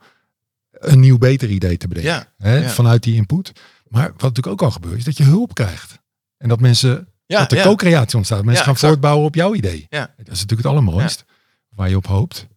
een 0.72 1.00
nieuw 1.00 1.18
beter 1.18 1.50
idee 1.50 1.78
te 1.78 1.88
bedenken. 1.88 2.12
hè, 2.38 2.70
Vanuit 2.70 3.04
die 3.04 3.16
input. 3.16 3.52
Maar 3.88 4.08
wat 4.12 4.22
natuurlijk 4.22 4.48
ook 4.48 4.62
al 4.62 4.72
gebeurt, 4.72 4.98
is 4.98 5.04
dat 5.04 5.18
je 5.18 5.24
hulp 5.24 5.54
krijgt. 5.54 6.00
En 6.38 6.50
dat 6.50 6.60
mensen, 6.60 7.08
ja, 7.26 7.40
dat 7.40 7.50
de 7.50 7.56
co-creatie 7.62 8.18
ontstaat. 8.18 8.44
Mensen 8.46 8.66
gaan 8.66 8.78
voortbouwen 8.90 9.26
op 9.26 9.36
jouw 9.36 9.54
idee. 9.56 9.86
Dat 10.18 10.18
is 10.18 10.40
natuurlijk 10.42 10.62
het 10.62 10.66
allermooist. 10.66 11.26
Waar 11.70 11.90
je 11.90 11.96
op 11.96 12.08
hoopt. 12.08 12.48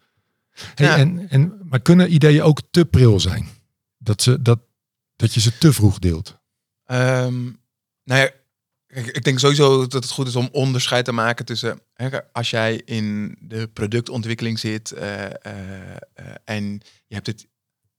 Hey, 0.74 0.88
en, 0.88 1.28
en, 1.28 1.58
maar 1.62 1.80
kunnen 1.80 2.12
ideeën 2.12 2.42
ook 2.42 2.60
te 2.70 2.84
pril 2.84 3.20
zijn? 3.20 3.48
Dat, 3.98 4.22
ze, 4.22 4.42
dat, 4.42 4.58
dat 5.16 5.34
je 5.34 5.40
ze 5.40 5.58
te 5.58 5.72
vroeg 5.72 5.98
deelt? 5.98 6.38
Um, 6.86 7.58
nou 8.04 8.20
ja, 8.20 8.30
ik, 8.86 9.24
denk 9.24 9.38
sowieso 9.38 9.80
dat 9.80 10.02
het 10.02 10.12
goed 10.12 10.28
is 10.28 10.36
om 10.36 10.48
onderscheid 10.52 11.04
te 11.04 11.12
maken 11.12 11.44
tussen 11.44 11.80
hè, 11.94 12.08
als 12.32 12.50
jij 12.50 12.82
in 12.84 13.36
de 13.40 13.68
productontwikkeling 13.72 14.58
zit 14.58 14.92
uh, 14.96 15.02
uh, 15.02 15.30
uh, 16.20 16.26
en 16.44 16.80
je 17.06 17.14
hebt 17.14 17.26
het 17.26 17.46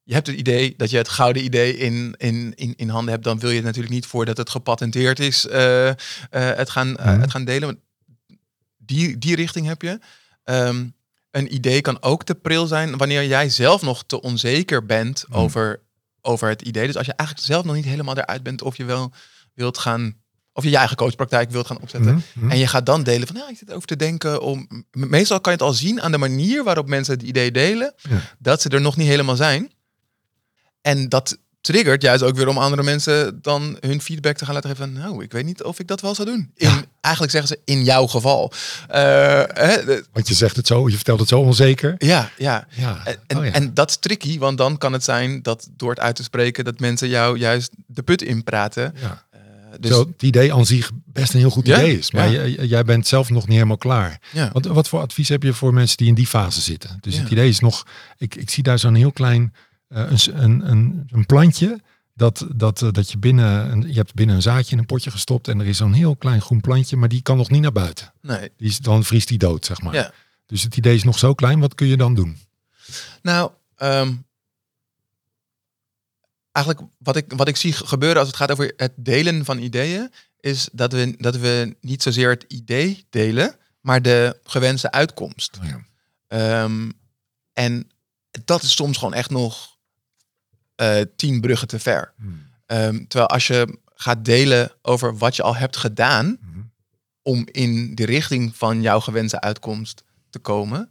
je 0.08 0.14
hebt 0.14 0.28
het 0.28 0.36
idee 0.36 0.74
dat 0.78 0.90
je 0.90 0.98
het 0.98 1.10
gouden 1.10 1.44
idee 1.44 1.78
in, 1.78 2.16
in, 2.18 2.54
in, 2.56 2.74
in 2.76 2.90
handen 2.90 3.14
hebt, 3.14 3.24
dan 3.24 3.40
wil 3.40 3.50
je 3.50 3.56
het 3.56 3.66
natuurlijk 3.66 3.94
niet 3.94 4.06
voordat 4.06 4.38
het 4.38 4.50
gepatenteerd 4.50 5.20
is 5.20 5.46
uh, 5.46 5.88
uh, 5.88 5.94
het, 6.32 6.70
gaan, 6.70 6.90
uh, 6.90 7.20
het 7.20 7.32
gaan 7.32 7.46
delen. 7.46 7.82
Die, 8.78 9.18
die 9.18 9.36
richting 9.36 9.66
heb 9.66 9.82
je. 9.82 10.00
Um, 10.44 10.94
een 11.38 11.54
idee 11.54 11.82
kan 11.82 12.02
ook 12.02 12.24
te 12.24 12.36
pril 12.36 12.68
zijn 12.68 12.98
wanneer 12.98 13.26
jij 13.26 13.50
zelf 13.50 13.82
nog 13.82 14.04
te 14.04 14.22
onzeker 14.22 14.86
bent 14.86 15.26
mm. 15.28 15.36
over, 15.36 15.82
over 16.22 16.50
het 16.50 16.62
idee. 16.62 16.88
Dus 16.88 16.98
als 16.98 17.06
je 17.06 17.14
eigenlijk 17.14 17.50
zelf 17.50 17.66
nog 17.66 17.76
niet 17.76 17.86
helemaal 17.86 18.18
eruit 18.18 18.44
bent 18.44 18.62
of 18.62 18.78
je 18.78 18.86
wel 18.86 19.12
wilt 19.54 19.78
gaan 19.78 20.16
of 20.54 20.64
je 20.64 20.70
je 20.70 20.78
eigen 20.78 20.98
coachpraktijk 20.98 21.52
wilt 21.52 21.68
gaan 21.68 21.82
opzetten. 21.82 22.14
Mm 22.14 22.24
-hmm. 22.34 22.52
En 22.52 22.58
je 22.58 22.68
gaat 22.68 22.86
dan 22.86 23.04
delen 23.04 23.28
van, 23.28 23.36
ja, 23.36 23.50
ik 23.50 23.58
zit 23.58 23.72
over 23.72 23.88
te 23.88 23.96
denken 23.96 24.42
om... 24.42 24.86
Meestal 24.92 25.42
kan 25.42 25.54
je 25.54 25.58
het 25.58 25.68
al 25.68 25.74
zien 25.74 26.02
aan 26.02 26.12
de 26.12 26.18
manier 26.18 26.64
waarop 26.64 26.88
mensen 26.88 27.14
het 27.14 27.24
idee 27.24 27.52
delen, 27.52 27.94
ja. 28.10 28.22
dat 28.40 28.62
ze 28.62 28.70
er 28.70 28.82
nog 28.82 28.98
niet 28.98 29.08
helemaal 29.08 29.36
zijn. 29.36 29.72
En 30.82 31.10
dat 31.10 31.38
triggert 31.62 32.02
juist 32.02 32.24
ook 32.24 32.36
weer 32.36 32.48
om 32.48 32.58
andere 32.58 32.84
mensen 32.84 33.40
dan 33.42 33.78
hun 33.80 34.02
feedback 34.02 34.38
te 34.38 34.46
gaan 34.46 34.54
laten 34.54 34.70
geven 34.70 34.86
van, 34.86 35.02
nou, 35.02 35.24
ik 35.24 35.32
weet 35.32 35.46
niet 35.46 35.64
of 35.64 35.80
ik 35.80 35.88
dat 35.88 36.02
wel 36.02 36.16
zou 36.16 36.28
doen. 36.28 36.52
In, 36.56 36.86
Eigenlijk 37.02 37.36
zeggen 37.36 37.58
ze 37.58 37.74
in 37.74 37.84
jouw 37.84 38.08
geval. 38.08 38.52
Uh, 38.90 38.96
hè, 39.48 39.84
want 40.12 40.28
je 40.28 40.34
zegt 40.34 40.56
het 40.56 40.68
zo, 40.68 40.90
je 40.90 40.96
vertelt 40.96 41.20
het 41.20 41.30
zo 41.30 41.40
onzeker. 41.40 41.96
Ja, 41.98 42.30
ja. 42.38 42.68
ja. 42.70 43.06
En, 43.28 43.38
oh, 43.38 43.46
ja. 43.46 43.52
en 43.52 43.74
dat 43.74 43.90
is 43.90 43.98
tricky, 43.98 44.40
want 44.40 44.58
dan 44.58 44.78
kan 44.78 44.94
het 44.94 45.04
zijn 45.04 45.42
dat 45.42 45.68
door 45.72 45.90
het 45.90 46.00
uit 46.00 46.16
te 46.16 46.24
spreken 46.24 46.66
dat 46.66 46.80
mensen 46.80 47.10
jou 47.10 47.38
juist 47.38 47.72
de 47.86 48.02
put 48.02 48.22
inpraten. 48.22 48.94
Ja. 49.02 49.26
Uh, 49.34 49.40
dus 49.80 49.92
zo, 49.92 50.00
het 50.00 50.24
idee 50.24 50.54
aan 50.54 50.66
zich 50.66 50.92
best 51.06 51.34
een 51.34 51.40
heel 51.40 51.50
goed 51.50 51.68
idee 51.68 51.98
is, 51.98 52.12
maar 52.12 52.50
jij 52.50 52.84
bent 52.84 53.08
zelf 53.08 53.30
nog 53.30 53.44
niet 53.44 53.56
helemaal 53.56 53.78
klaar. 53.78 54.20
Wat, 54.54 54.66
wat 54.66 54.88
voor 54.88 55.00
advies 55.00 55.30
heb 55.30 55.44
je 55.44 55.54
voor 55.54 55.74
mensen 55.74 55.98
die 55.98 56.08
in 56.08 56.16
die 56.16 56.28
fase 56.28 56.62
zitten? 56.62 56.98
Dus 57.02 57.18
het 57.18 57.30
idee 57.30 57.50
is 57.50 57.60
nog, 57.60 57.86
ik, 58.18 58.36
ik 58.36 58.50
zie 58.50 58.64
daar 58.64 58.80
zo'n 58.80 58.96
heel 58.96 59.12
klein 59.12 59.54
uh, 59.90 60.12
een, 60.26 60.70
een, 60.70 61.08
een, 61.12 61.26
plantje 61.26 61.82
dat, 62.14 62.48
dat, 62.56 62.82
uh, 62.82 62.92
dat 62.92 63.12
je 63.12 63.18
binnen, 63.18 63.72
een, 63.72 63.82
je 63.82 63.94
hebt 63.94 64.14
binnen 64.14 64.36
een 64.36 64.42
zaadje 64.42 64.72
in 64.72 64.78
een 64.78 64.86
potje 64.86 65.12
gestopt 65.12 65.48
en 65.48 65.60
er 65.60 65.68
is 65.68 65.78
zo'n 65.78 65.94
heel 65.94 66.16
klein 66.16 66.42
groen 66.42 66.62
plantje, 66.62 66.98
maar 66.98 67.10
die 67.10 67.22
kan 67.22 67.38
nog 67.38 67.50
niet 67.50 67.62
naar 67.62 67.72
buiten. 67.72 68.14
Nee. 68.22 68.52
Die 68.58 68.68
is, 68.68 68.78
dan 68.78 69.04
vriest 69.04 69.28
die 69.28 69.38
dood, 69.38 69.66
zeg 69.66 69.82
maar. 69.82 69.94
Ja. 69.94 70.12
Dus 70.46 70.64
het 70.64 70.78
idee 70.78 70.96
is 70.96 71.04
nog 71.04 71.20
zo 71.20 71.34
klein, 71.34 71.60
wat 71.60 71.76
kun 71.76 71.88
je 71.88 71.98
dan 71.98 72.16
doen? 72.16 72.38
Nou, 73.22 73.52
um, 73.78 74.26
eigenlijk 76.52 76.88
wat 76.98 77.16
ik, 77.16 77.34
wat 77.36 77.48
ik 77.48 77.56
zie 77.56 77.74
gebeuren 77.74 78.18
als 78.18 78.28
het 78.28 78.38
gaat 78.38 78.52
over 78.52 78.74
het 78.78 78.94
delen 78.96 79.46
van 79.46 79.60
ideeën, 79.60 80.12
is 80.40 80.70
dat 80.72 80.92
we, 80.92 81.16
dat 81.18 81.38
we 81.38 81.76
niet 81.82 82.04
zozeer 82.04 82.30
het 82.30 82.46
idee 82.48 83.06
delen, 83.10 83.56
maar 83.82 84.02
de 84.02 84.40
gewenste 84.44 84.92
uitkomst. 84.92 85.58
Oh 85.62 85.68
ja. 85.68 86.64
um, 86.64 86.94
en 87.54 87.92
dat 88.46 88.64
is 88.64 88.76
soms 88.76 88.98
gewoon 88.98 89.14
echt 89.14 89.30
nog 89.30 89.77
uh, 90.82 91.02
tien 91.16 91.42
bruggen 91.42 91.68
te 91.68 91.80
ver. 91.80 92.14
Hmm. 92.18 92.46
Um, 92.68 93.08
terwijl 93.08 93.30
als 93.30 93.48
je 93.48 93.80
gaat 93.96 94.26
delen 94.26 94.72
over 94.82 95.18
wat 95.18 95.36
je 95.36 95.44
al 95.44 95.56
hebt 95.56 95.78
gedaan 95.78 96.38
hmm. 96.42 96.72
om 97.22 97.48
in 97.52 97.96
de 97.96 98.06
richting 98.06 98.56
van 98.56 98.82
jouw 98.82 99.00
gewenste 99.00 99.42
uitkomst 99.42 100.04
te 100.30 100.40
komen, 100.40 100.90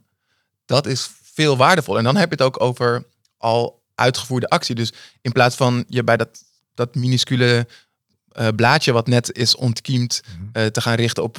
dat 0.65 0.85
is 0.85 1.09
veel 1.33 1.57
waardevol. 1.57 1.97
En 1.97 2.03
dan 2.03 2.15
heb 2.15 2.29
je 2.29 2.35
het 2.35 2.45
ook 2.45 2.61
over 2.61 3.05
al 3.37 3.83
uitgevoerde 3.95 4.49
actie. 4.49 4.75
Dus 4.75 4.93
in 5.21 5.31
plaats 5.31 5.55
van 5.55 5.85
je 5.87 6.03
bij 6.03 6.17
dat, 6.17 6.43
dat 6.73 6.95
minuscule 6.95 7.67
uh, 8.39 8.47
blaadje 8.55 8.91
wat 8.91 9.07
net 9.07 9.37
is 9.37 9.55
ontkiemd 9.55 10.21
hmm. 10.25 10.49
uh, 10.53 10.65
te 10.65 10.81
gaan 10.81 10.95
richten 10.95 11.23
op 11.23 11.37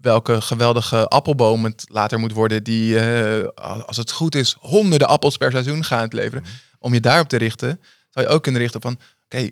welke 0.00 0.40
geweldige 0.40 1.08
appelboom 1.08 1.64
het 1.64 1.84
later 1.88 2.18
moet 2.18 2.32
worden, 2.32 2.64
die, 2.64 2.94
uh, 2.94 3.46
als 3.86 3.96
het 3.96 4.10
goed 4.10 4.34
is, 4.34 4.56
honderden 4.60 5.08
appels 5.08 5.36
per 5.36 5.50
seizoen 5.50 5.84
gaat 5.84 6.12
leveren. 6.12 6.44
Om 6.86 6.94
je 6.94 7.00
daarop 7.00 7.28
te 7.28 7.36
richten, 7.36 7.80
zou 8.10 8.26
je 8.26 8.32
ook 8.32 8.42
kunnen 8.42 8.60
richten 8.60 8.80
van, 8.80 8.98
oké, 9.24 9.50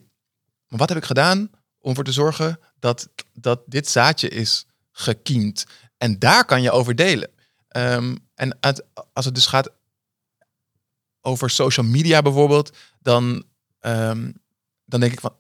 maar 0.69 0.79
wat 0.79 0.89
heb 0.89 0.99
ik 0.99 1.05
gedaan 1.05 1.51
om 1.79 1.89
ervoor 1.89 2.05
te 2.05 2.13
zorgen 2.13 2.61
dat, 2.79 3.09
dat 3.33 3.63
dit 3.67 3.89
zaadje 3.89 4.29
is 4.29 4.67
gekiemd? 4.93 5.67
En 5.99 6.19
daar 6.19 6.45
kan 6.45 6.63
je 6.63 6.71
over 6.71 6.95
delen. 6.95 7.31
Um, 7.77 8.19
en 8.35 8.59
als 9.13 9.25
het 9.25 9.35
dus 9.35 9.47
gaat 9.47 9.71
over 11.21 11.51
social 11.51 11.87
media 11.87 12.23
bijvoorbeeld, 12.23 12.77
dan, 13.01 13.45
um, 13.81 14.43
dan 14.85 15.01
denk 15.01 15.13
ik 15.13 15.21
van, 15.21 15.37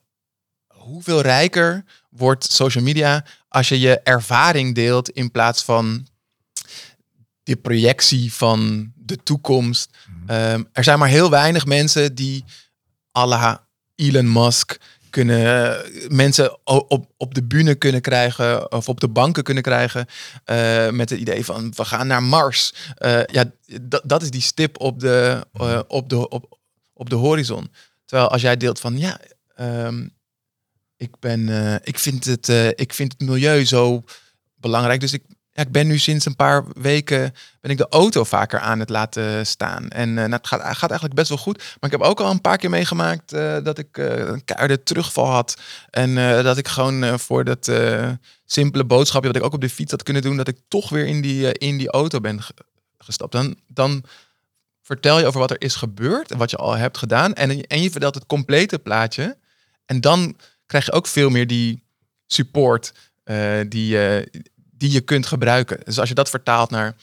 hoeveel 0.66 1.20
rijker 1.20 1.84
wordt 2.10 2.52
social 2.52 2.84
media 2.84 3.24
als 3.48 3.68
je 3.68 3.80
je 3.80 4.00
ervaring 4.00 4.74
deelt 4.74 5.10
in 5.10 5.30
plaats 5.30 5.64
van 5.64 6.06
de 7.42 7.56
projectie 7.56 8.32
van 8.32 8.92
de 9.04 9.22
toekomst. 9.22 9.90
Mhm. 10.06 10.52
Um, 10.52 10.68
er 10.72 10.84
zijn 10.84 10.98
maar 10.98 11.08
heel 11.08 11.30
weinig 11.30 11.66
mensen 11.66 12.14
die 12.14 12.44
à 13.18 13.66
Elon 13.94 14.32
Musk 14.32 14.78
kunnen 15.14 15.82
mensen 16.08 16.58
op, 16.64 17.12
op 17.16 17.34
de 17.34 17.42
bühne 17.42 17.74
kunnen 17.74 18.00
krijgen 18.00 18.72
of 18.72 18.88
op 18.88 19.00
de 19.00 19.08
banken 19.08 19.42
kunnen 19.42 19.62
krijgen 19.62 20.06
uh, 20.46 20.90
met 20.90 21.10
het 21.10 21.20
idee 21.20 21.44
van 21.44 21.72
we 21.76 21.84
gaan 21.84 22.06
naar 22.06 22.22
Mars. 22.22 22.74
Uh, 22.98 23.24
ja, 23.24 23.44
dat 24.04 24.22
is 24.22 24.30
die 24.30 24.40
stip 24.40 24.80
op 24.80 25.00
de, 25.00 25.46
uh, 25.60 25.80
op, 25.88 26.08
de, 26.08 26.28
op, 26.28 26.58
op 26.92 27.10
de 27.10 27.16
horizon. 27.16 27.70
Terwijl 28.04 28.28
als 28.28 28.42
jij 28.42 28.56
deelt 28.56 28.80
van 28.80 28.98
ja, 28.98 29.20
um, 29.60 30.12
ik, 30.96 31.18
ben, 31.20 31.48
ik, 31.84 31.98
vind 31.98 32.24
het, 32.24 32.48
ik 32.76 32.94
vind 32.94 33.12
het 33.12 33.28
milieu 33.28 33.64
zo 33.64 34.04
belangrijk. 34.54 35.00
Dus 35.00 35.12
ik, 35.12 35.22
ja, 35.54 35.62
ik 35.62 35.72
ben 35.72 35.86
nu 35.86 35.98
sinds 35.98 36.26
een 36.26 36.36
paar 36.36 36.64
weken 36.72 37.34
ben 37.60 37.70
ik 37.70 37.76
de 37.76 37.88
auto 37.88 38.24
vaker 38.24 38.58
aan 38.58 38.80
het 38.80 38.88
laten 38.88 39.46
staan. 39.46 39.88
En 39.88 40.08
uh, 40.08 40.14
nou, 40.14 40.32
het 40.32 40.46
gaat, 40.46 40.60
gaat 40.60 40.90
eigenlijk 40.90 41.14
best 41.14 41.28
wel 41.28 41.38
goed. 41.38 41.58
Maar 41.58 41.90
ik 41.90 41.98
heb 41.98 42.00
ook 42.00 42.20
al 42.20 42.30
een 42.30 42.40
paar 42.40 42.56
keer 42.56 42.70
meegemaakt 42.70 43.32
uh, 43.32 43.56
dat 43.62 43.78
ik 43.78 43.98
uh, 43.98 44.16
een 44.16 44.44
keiharde 44.44 44.82
terugval 44.82 45.26
had. 45.26 45.60
En 45.90 46.14
dat 46.42 46.58
ik 46.58 46.68
gewoon 46.68 47.18
voor 47.18 47.44
dat 47.44 47.72
simpele 48.44 48.84
boodschapje 48.84 49.28
wat 49.28 49.36
ik 49.36 49.44
ook 49.44 49.52
op 49.52 49.60
de 49.60 49.70
fiets 49.70 49.90
had 49.90 50.02
kunnen 50.02 50.22
doen, 50.22 50.36
dat 50.36 50.48
ik 50.48 50.58
toch 50.68 50.88
weer 50.88 51.06
in 51.06 51.20
die, 51.20 51.52
in 51.52 51.78
die 51.78 51.90
auto 51.90 52.20
ben 52.20 52.40
gestapt. 52.98 53.32
Dan, 53.32 53.56
dan 53.66 54.04
vertel 54.82 55.18
je 55.18 55.26
over 55.26 55.40
wat 55.40 55.50
er 55.50 55.62
is 55.62 55.74
gebeurd 55.74 56.30
en 56.30 56.38
wat 56.38 56.50
je 56.50 56.56
al 56.56 56.76
hebt 56.76 56.98
gedaan. 56.98 57.34
En, 57.34 57.66
en 57.66 57.82
je 57.82 57.90
vertelt 57.90 58.14
het 58.14 58.26
complete 58.26 58.78
plaatje. 58.78 59.36
En 59.86 60.00
dan 60.00 60.36
krijg 60.66 60.86
je 60.86 60.92
ook 60.92 61.06
veel 61.06 61.30
meer 61.30 61.46
die 61.46 61.82
support 62.26 62.92
die, 63.68 63.96
die 64.76 64.90
je 64.90 65.00
kunt 65.00 65.26
gebruiken. 65.26 65.80
Dus 65.84 65.98
als 65.98 66.08
je 66.08 66.14
dat 66.14 66.30
vertaalt 66.30 66.70
naar, 66.70 66.96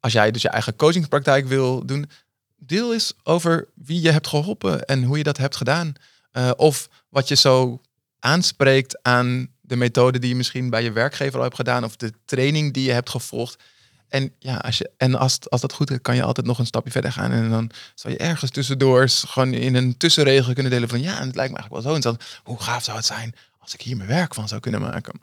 als 0.00 0.12
jij 0.12 0.30
dus 0.30 0.42
je 0.42 0.48
eigen 0.48 0.76
coachingspraktijk 0.76 1.46
wil 1.46 1.86
doen, 1.86 2.10
deel 2.56 2.92
eens 2.92 3.12
over 3.22 3.68
wie 3.74 4.00
je 4.00 4.10
hebt 4.10 4.26
geholpen 4.26 4.84
en 4.84 5.02
hoe 5.02 5.16
je 5.16 5.24
dat 5.24 5.36
hebt 5.36 5.56
gedaan. 5.56 5.92
Uh, 6.32 6.50
of 6.56 6.88
wat 7.08 7.28
je 7.28 7.36
zo 7.36 7.80
aanspreekt 8.18 9.02
aan 9.02 9.48
de 9.60 9.76
methode 9.76 10.18
die 10.18 10.28
je 10.28 10.36
misschien 10.36 10.70
bij 10.70 10.82
je 10.82 10.92
werkgever 10.92 11.36
al 11.36 11.44
hebt 11.44 11.56
gedaan, 11.56 11.84
of 11.84 11.96
de 11.96 12.12
training 12.24 12.72
die 12.72 12.84
je 12.84 12.92
hebt 12.92 13.10
gevolgd. 13.10 13.62
En 14.08 14.32
ja, 14.38 14.56
als, 14.56 14.78
je, 14.78 14.90
en 14.96 15.14
als, 15.14 15.38
als 15.50 15.60
dat 15.60 15.72
goed 15.72 15.90
is, 15.90 15.98
kan 16.02 16.16
je 16.16 16.22
altijd 16.22 16.46
nog 16.46 16.58
een 16.58 16.66
stapje 16.66 16.90
verder 16.90 17.12
gaan. 17.12 17.30
En 17.30 17.50
dan 17.50 17.70
zou 17.94 18.14
je 18.14 18.20
ergens 18.20 18.50
tussendoor 18.50 19.08
gewoon 19.08 19.54
in 19.54 19.74
een 19.74 19.96
tussenregel 19.96 20.52
kunnen 20.52 20.72
delen 20.72 20.88
van 20.88 21.00
ja, 21.00 21.20
en 21.20 21.26
het 21.26 21.36
lijkt 21.36 21.52
me 21.52 21.58
eigenlijk 21.58 21.72
wel 21.72 21.82
zo. 21.82 21.94
En 21.94 22.00
dan, 22.00 22.18
hoe 22.42 22.62
gaaf 22.62 22.84
zou 22.84 22.96
het 22.96 23.06
zijn 23.06 23.34
als 23.58 23.74
ik 23.74 23.80
hier 23.80 23.96
mijn 23.96 24.08
werk 24.08 24.34
van 24.34 24.48
zou 24.48 24.60
kunnen 24.60 24.80
maken. 24.80 25.20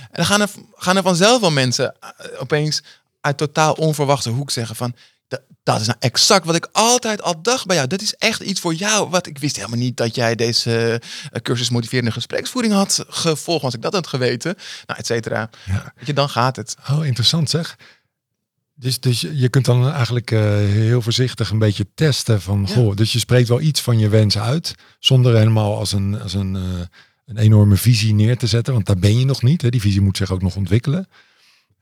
En 0.00 0.16
dan 0.16 0.24
gaan 0.24 0.40
er, 0.40 0.50
gaan 0.74 0.96
er 0.96 1.02
vanzelf 1.02 1.40
wel 1.40 1.50
mensen 1.50 1.94
eh, 2.00 2.40
opeens 2.40 2.82
uit 3.20 3.36
totaal 3.36 3.72
onverwachte 3.72 4.30
hoek 4.30 4.50
zeggen 4.50 4.76
van... 4.76 4.94
Dat 5.62 5.80
is 5.80 5.86
nou 5.86 5.98
exact 6.00 6.46
wat 6.46 6.54
ik 6.54 6.68
altijd 6.72 7.22
al 7.22 7.42
dacht 7.42 7.66
bij 7.66 7.76
jou. 7.76 7.88
Dat 7.88 8.00
is 8.00 8.14
echt 8.14 8.40
iets 8.40 8.60
voor 8.60 8.74
jou. 8.74 9.10
Wat 9.10 9.26
ik 9.26 9.38
wist 9.38 9.56
helemaal 9.56 9.78
niet 9.78 9.96
dat 9.96 10.14
jij 10.14 10.34
deze 10.34 11.00
uh, 11.32 11.40
cursus 11.42 11.70
motiverende 11.70 12.10
gespreksvoering 12.10 12.72
had 12.72 13.04
gevolgd. 13.08 13.64
Als 13.64 13.74
ik 13.74 13.82
dat 13.82 13.92
had 13.92 14.06
geweten. 14.06 14.54
Nou, 14.86 14.98
et 14.98 15.06
cetera. 15.06 15.50
Ja. 15.66 15.92
je, 16.04 16.12
dan 16.12 16.28
gaat 16.28 16.56
het. 16.56 16.76
Oh, 16.90 17.06
interessant 17.06 17.50
zeg. 17.50 17.76
Dus, 18.74 19.00
dus 19.00 19.20
je 19.20 19.48
kunt 19.48 19.64
dan 19.64 19.92
eigenlijk 19.92 20.30
uh, 20.30 20.40
heel 20.56 21.02
voorzichtig 21.02 21.50
een 21.50 21.58
beetje 21.58 21.86
testen 21.94 22.42
van, 22.42 22.68
goh, 22.68 22.96
dus 22.96 23.12
je 23.12 23.18
spreekt 23.18 23.48
wel 23.48 23.60
iets 23.60 23.80
van 23.80 23.98
je 23.98 24.08
wens 24.08 24.38
uit, 24.38 24.74
zonder 24.98 25.36
helemaal 25.36 25.78
als 25.78 25.92
een, 25.92 26.20
als 26.20 26.34
een, 26.34 26.54
uh, 26.54 26.62
een 27.30 27.36
enorme 27.36 27.76
visie 27.76 28.14
neer 28.14 28.38
te 28.38 28.46
zetten, 28.46 28.72
want 28.72 28.86
daar 28.86 28.98
ben 28.98 29.18
je 29.18 29.24
nog 29.24 29.42
niet. 29.42 29.62
Hè. 29.62 29.68
Die 29.68 29.80
visie 29.80 30.00
moet 30.00 30.16
zich 30.16 30.30
ook 30.30 30.42
nog 30.42 30.56
ontwikkelen. 30.56 31.08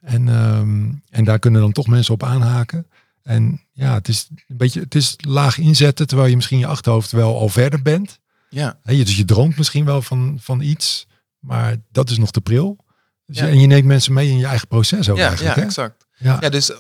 En, 0.01 0.29
um, 0.29 1.03
en 1.11 1.25
daar 1.25 1.39
kunnen 1.39 1.61
dan 1.61 1.73
toch 1.73 1.87
mensen 1.87 2.15
op 2.15 2.23
aanhaken. 2.23 2.87
En 3.23 3.61
ja, 3.73 3.95
het 3.95 4.09
is 4.09 4.29
een 4.49 4.57
beetje, 4.57 4.81
het 4.81 4.95
is 4.95 5.17
laag 5.17 5.59
inzetten, 5.59 6.07
terwijl 6.07 6.29
je 6.29 6.37
misschien 6.37 6.59
je 6.59 6.67
achterhoofd 6.67 7.11
wel 7.11 7.39
al 7.39 7.49
verder 7.49 7.83
bent. 7.83 8.19
Ja. 8.49 8.79
He, 8.83 8.97
dus 9.05 9.17
je 9.17 9.25
droomt 9.25 9.57
misschien 9.57 9.85
wel 9.85 10.03
van, 10.03 10.39
van 10.41 10.61
iets, 10.61 11.07
maar 11.39 11.77
dat 11.93 12.11
is 12.11 12.19
nog 12.19 12.31
te 12.31 12.41
pril. 12.41 12.85
Dus 13.27 13.39
ja. 13.39 13.45
je, 13.45 13.51
en 13.51 13.61
je 13.61 13.67
neemt 13.67 13.87
mensen 13.87 14.13
mee 14.13 14.29
in 14.29 14.39
je 14.39 14.47
eigen 14.47 14.69
proces 14.69 15.09
ook 15.09 15.17
ja, 15.17 15.27
eigenlijk. 15.27 15.57
Ja, 15.57 15.63
exact. 15.63 16.07
Ja. 16.17 16.37
ja, 16.41 16.49
dus 16.49 16.73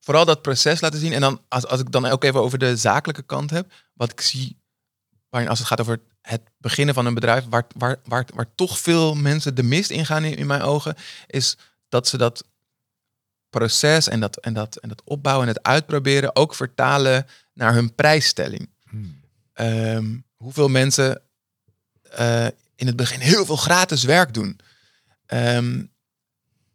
vooral 0.00 0.24
dat 0.24 0.42
proces 0.42 0.80
laten 0.80 1.00
zien. 1.00 1.12
En 1.12 1.20
dan 1.20 1.40
als, 1.48 1.66
als 1.66 1.80
ik 1.80 1.90
dan 1.90 2.06
ook 2.06 2.24
even 2.24 2.40
over 2.40 2.58
de 2.58 2.76
zakelijke 2.76 3.22
kant 3.22 3.50
heb, 3.50 3.72
wat 3.94 4.10
ik 4.10 4.20
zie, 4.20 4.56
waarin 5.34 5.52
als 5.52 5.58
het 5.58 5.68
gaat 5.68 5.80
over 5.80 6.00
het 6.20 6.42
beginnen 6.58 6.94
van 6.94 7.06
een 7.06 7.14
bedrijf, 7.14 7.44
waar, 7.48 7.66
waar, 7.76 7.96
waar, 8.04 8.26
waar 8.34 8.54
toch 8.54 8.78
veel 8.78 9.14
mensen 9.14 9.54
de 9.54 9.62
mist 9.62 9.90
ingaan 9.90 10.24
in, 10.24 10.36
in 10.36 10.46
mijn 10.46 10.62
ogen, 10.62 10.96
is 11.26 11.56
dat 11.88 12.08
ze 12.08 12.16
dat 12.16 12.44
proces 13.50 14.08
en 14.08 14.20
dat, 14.20 14.36
en, 14.36 14.54
dat, 14.54 14.76
en 14.76 14.88
dat 14.88 15.02
opbouwen 15.04 15.48
en 15.48 15.54
het 15.54 15.62
uitproberen 15.62 16.36
ook 16.36 16.54
vertalen 16.54 17.26
naar 17.52 17.74
hun 17.74 17.94
prijsstelling. 17.94 18.70
Hmm. 18.88 19.20
Ehm, 19.52 20.16
hoeveel 20.36 20.68
mensen 20.68 21.22
uh, 22.18 22.46
in 22.76 22.86
het 22.86 22.96
begin 22.96 23.20
heel 23.20 23.46
veel 23.46 23.56
gratis 23.56 24.02
werk 24.04 24.34
doen. 24.34 24.60
Um, 25.26 25.92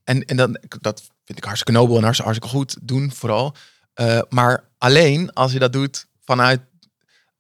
en 0.04 0.26
en 0.26 0.38
dan, 0.38 0.60
dat 0.82 1.02
vind 1.24 1.38
ik 1.38 1.44
hartstikke 1.44 1.80
nobel 1.80 1.98
en 1.98 2.04
hartstikke 2.04 2.48
goed 2.48 2.78
doen 2.82 3.12
vooral. 3.12 3.56
Uh, 3.96 4.22
maar 4.30 4.64
alleen 4.78 5.34
als 5.34 5.52
je 5.52 5.60
dat 5.60 5.74
doet 5.74 6.08
vanuit 6.24 6.62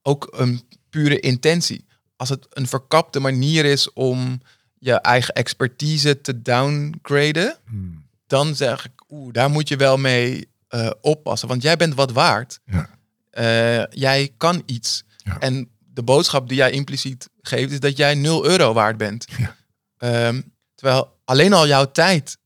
ook 0.02 0.28
een 0.32 0.68
pure 0.90 1.20
intentie 1.20 1.88
als 2.20 2.30
het 2.30 2.48
een 2.50 2.68
verkapte 2.68 3.20
manier 3.20 3.66
is 3.66 3.94
om 3.94 4.42
je 4.78 4.94
eigen 4.94 5.34
expertise 5.34 6.22
te 6.22 6.42
downgraden, 6.42 7.58
hmm. 7.66 8.06
dan 8.28 8.56
zeg 8.56 8.86
ik, 8.86 9.04
oeh, 9.10 9.34
daar 9.34 9.50
moet 9.50 9.68
je 9.68 9.76
wel 9.76 9.98
mee 9.98 10.50
uh, 10.70 10.90
oppassen. 11.02 11.48
Want 11.48 11.62
jij 11.62 11.78
bent 11.78 11.96
wat 11.96 12.12
waard. 12.12 12.60
Ja. 12.66 12.90
Uh, 13.34 13.86
jij 13.90 14.34
kan 14.38 14.64
iets. 14.66 15.04
Ja. 15.18 15.40
En 15.40 15.70
de 15.94 16.04
boodschap 16.04 16.48
die 16.48 16.58
jij 16.58 16.72
impliciet 16.72 17.30
geeft, 17.42 17.72
is 17.72 17.80
dat 17.80 17.98
jij 17.98 18.16
0 18.16 18.46
euro 18.46 18.74
waard 18.74 18.98
bent. 18.98 19.26
Ja. 19.38 20.28
Um, 20.28 20.54
terwijl 20.76 21.20
alleen 21.26 21.54
al 21.54 21.68
jouw 21.68 21.92
tijd 21.92 22.38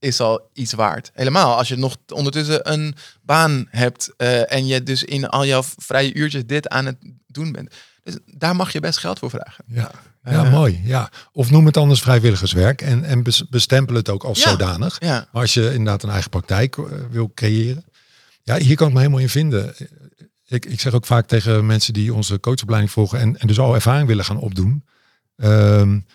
is 0.00 0.20
al 0.20 0.50
iets 0.52 0.72
waard. 0.72 1.10
Helemaal 1.14 1.56
als 1.56 1.68
je 1.68 1.76
nog 1.76 1.96
ondertussen 2.14 2.72
een 2.72 2.94
baan 3.22 3.66
hebt 3.70 4.12
uh, 4.16 4.52
en 4.52 4.66
je 4.66 4.82
dus 4.82 5.04
in 5.04 5.28
al 5.28 5.46
jouw 5.46 5.62
vrije 5.76 6.14
uurtjes 6.14 6.46
dit 6.46 6.68
aan 6.68 6.86
het 6.86 6.96
doen 7.26 7.52
bent. 7.52 7.74
Dus 8.02 8.16
daar 8.24 8.56
mag 8.56 8.72
je 8.72 8.80
best 8.80 8.98
geld 8.98 9.18
voor 9.18 9.30
vragen. 9.30 9.64
Ja, 9.66 9.90
ja 10.22 10.44
uh, 10.44 10.52
mooi. 10.52 10.80
Ja. 10.84 11.10
Of 11.32 11.50
noem 11.50 11.66
het 11.66 11.76
anders 11.76 12.00
vrijwilligerswerk 12.00 12.82
en, 12.82 13.04
en 13.04 13.24
bestempel 13.50 13.94
het 13.94 14.08
ook 14.08 14.24
als 14.24 14.40
zodanig. 14.40 14.96
Ja. 15.00 15.28
Maar 15.32 15.42
als 15.42 15.54
je 15.54 15.64
inderdaad 15.64 16.02
een 16.02 16.10
eigen 16.10 16.30
praktijk 16.30 16.76
uh, 16.76 16.86
wil 17.10 17.32
creëren. 17.34 17.84
Ja, 18.42 18.56
hier 18.56 18.76
kan 18.76 18.86
ik 18.86 18.92
me 18.92 18.98
helemaal 18.98 19.20
in 19.20 19.28
vinden. 19.28 19.74
Ik, 20.46 20.66
ik 20.66 20.80
zeg 20.80 20.92
ook 20.92 21.06
vaak 21.06 21.26
tegen 21.26 21.66
mensen 21.66 21.92
die 21.92 22.14
onze 22.14 22.40
coachopleiding 22.40 22.92
volgen 22.92 23.18
en, 23.18 23.38
en 23.38 23.46
dus 23.46 23.58
al 23.58 23.74
ervaring 23.74 24.06
willen 24.06 24.24
gaan 24.24 24.40
opdoen. 24.40 24.84
Um, 25.36 26.06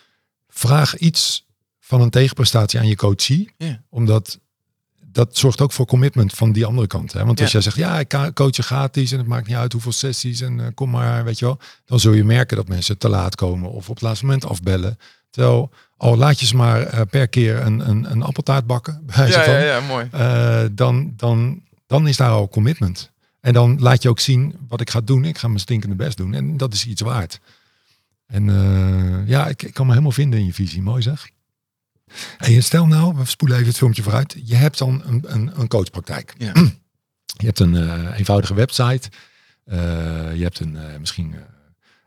vraag 0.48 0.96
iets 0.96 1.45
van 1.86 2.00
een 2.00 2.10
tegenprestatie 2.10 2.78
aan 2.78 2.86
je 2.86 2.96
coachie. 2.96 3.50
Ja. 3.56 3.82
Omdat 3.88 4.38
dat 5.12 5.36
zorgt 5.36 5.60
ook 5.60 5.72
voor 5.72 5.86
commitment 5.86 6.32
van 6.32 6.52
die 6.52 6.66
andere 6.66 6.86
kant. 6.86 7.12
Hè? 7.12 7.24
Want 7.24 7.40
als 7.40 7.52
jij 7.52 7.60
zegt, 7.60 7.76
ja, 7.76 7.98
ik 7.98 8.08
coach 8.34 8.56
je 8.56 8.62
gratis 8.62 9.12
en 9.12 9.18
het 9.18 9.26
maakt 9.26 9.46
niet 9.46 9.56
uit 9.56 9.72
hoeveel 9.72 9.92
sessies 9.92 10.40
en 10.40 10.58
uh, 10.58 10.66
kom 10.74 10.90
maar, 10.90 11.24
weet 11.24 11.38
je 11.38 11.44
wel. 11.44 11.58
Dan 11.84 12.00
zul 12.00 12.12
je 12.12 12.24
merken 12.24 12.56
dat 12.56 12.68
mensen 12.68 12.98
te 12.98 13.08
laat 13.08 13.34
komen 13.34 13.70
of 13.70 13.88
op 13.88 13.94
het 13.94 14.02
laatste 14.02 14.24
moment 14.24 14.44
afbellen. 14.44 14.98
Terwijl, 15.30 15.70
al 15.96 16.16
laat 16.16 16.40
je 16.40 16.46
ze 16.46 16.56
maar 16.56 16.94
uh, 16.94 17.00
per 17.10 17.28
keer 17.28 17.60
een, 17.60 17.88
een, 17.88 18.10
een 18.10 18.22
appeltaart 18.22 18.66
bakken, 18.66 19.02
bij 19.16 19.28
ja, 19.28 19.44
van, 19.44 19.52
ja, 19.52 19.60
ja, 19.60 19.80
mooi. 19.80 20.08
Uh, 20.14 20.64
dan, 20.72 21.12
dan, 21.16 21.62
dan 21.86 22.08
is 22.08 22.16
daar 22.16 22.30
al 22.30 22.48
commitment. 22.48 23.10
En 23.40 23.52
dan 23.52 23.80
laat 23.80 24.02
je 24.02 24.08
ook 24.08 24.20
zien 24.20 24.56
wat 24.68 24.80
ik 24.80 24.90
ga 24.90 25.00
doen. 25.00 25.24
Ik 25.24 25.38
ga 25.38 25.46
mijn 25.46 25.60
stinkende 25.60 25.96
best 25.96 26.16
doen. 26.16 26.34
En 26.34 26.56
dat 26.56 26.72
is 26.72 26.86
iets 26.86 27.00
waard. 27.00 27.40
En 28.26 28.44
ja, 29.26 29.46
ik, 29.46 29.62
ik 29.62 29.74
kan 29.74 29.84
me 29.84 29.92
helemaal 29.92 30.12
vinden 30.12 30.38
in 30.38 30.46
je 30.46 30.52
visie. 30.52 30.82
Mooi 30.82 31.02
zeg. 31.02 31.34
En 32.38 32.62
stel 32.62 32.86
nou, 32.86 33.14
we 33.16 33.24
spoelen 33.24 33.56
even 33.56 33.68
het 33.68 33.78
filmpje 33.78 34.02
vooruit. 34.02 34.36
Je 34.44 34.54
hebt 34.54 34.78
dan 34.78 35.02
een, 35.04 35.24
een, 35.26 35.60
een 35.60 35.68
coachpraktijk. 35.68 36.34
Ja. 36.38 36.52
Je 37.38 37.46
hebt 37.46 37.58
een 37.58 37.74
uh, 37.74 38.18
eenvoudige 38.18 38.54
website. 38.54 39.10
Uh, 39.64 39.76
je 40.36 40.42
hebt 40.42 40.60
een, 40.60 40.74
uh, 40.74 40.96
misschien 40.98 41.34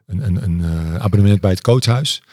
een, 0.05 0.21
een, 0.21 0.43
een 0.43 0.99
abonnement 0.99 1.41
bij 1.41 1.51
het 1.51 1.61
coachhuis. 1.61 2.23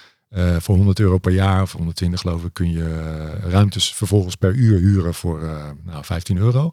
voor 0.59 0.77
100 0.77 0.99
euro 0.99 1.19
per 1.19 1.33
jaar 1.33 1.63
of 1.63 1.73
120 1.73 2.21
geloof 2.21 2.45
ik 2.45 2.53
kun 2.53 2.71
je 2.71 3.31
ruimtes 3.41 3.95
vervolgens 3.95 4.35
per 4.35 4.55
uur 4.55 4.79
huren 4.79 5.15
voor 5.15 5.41
nou, 5.85 6.05
15 6.05 6.37
euro. 6.37 6.73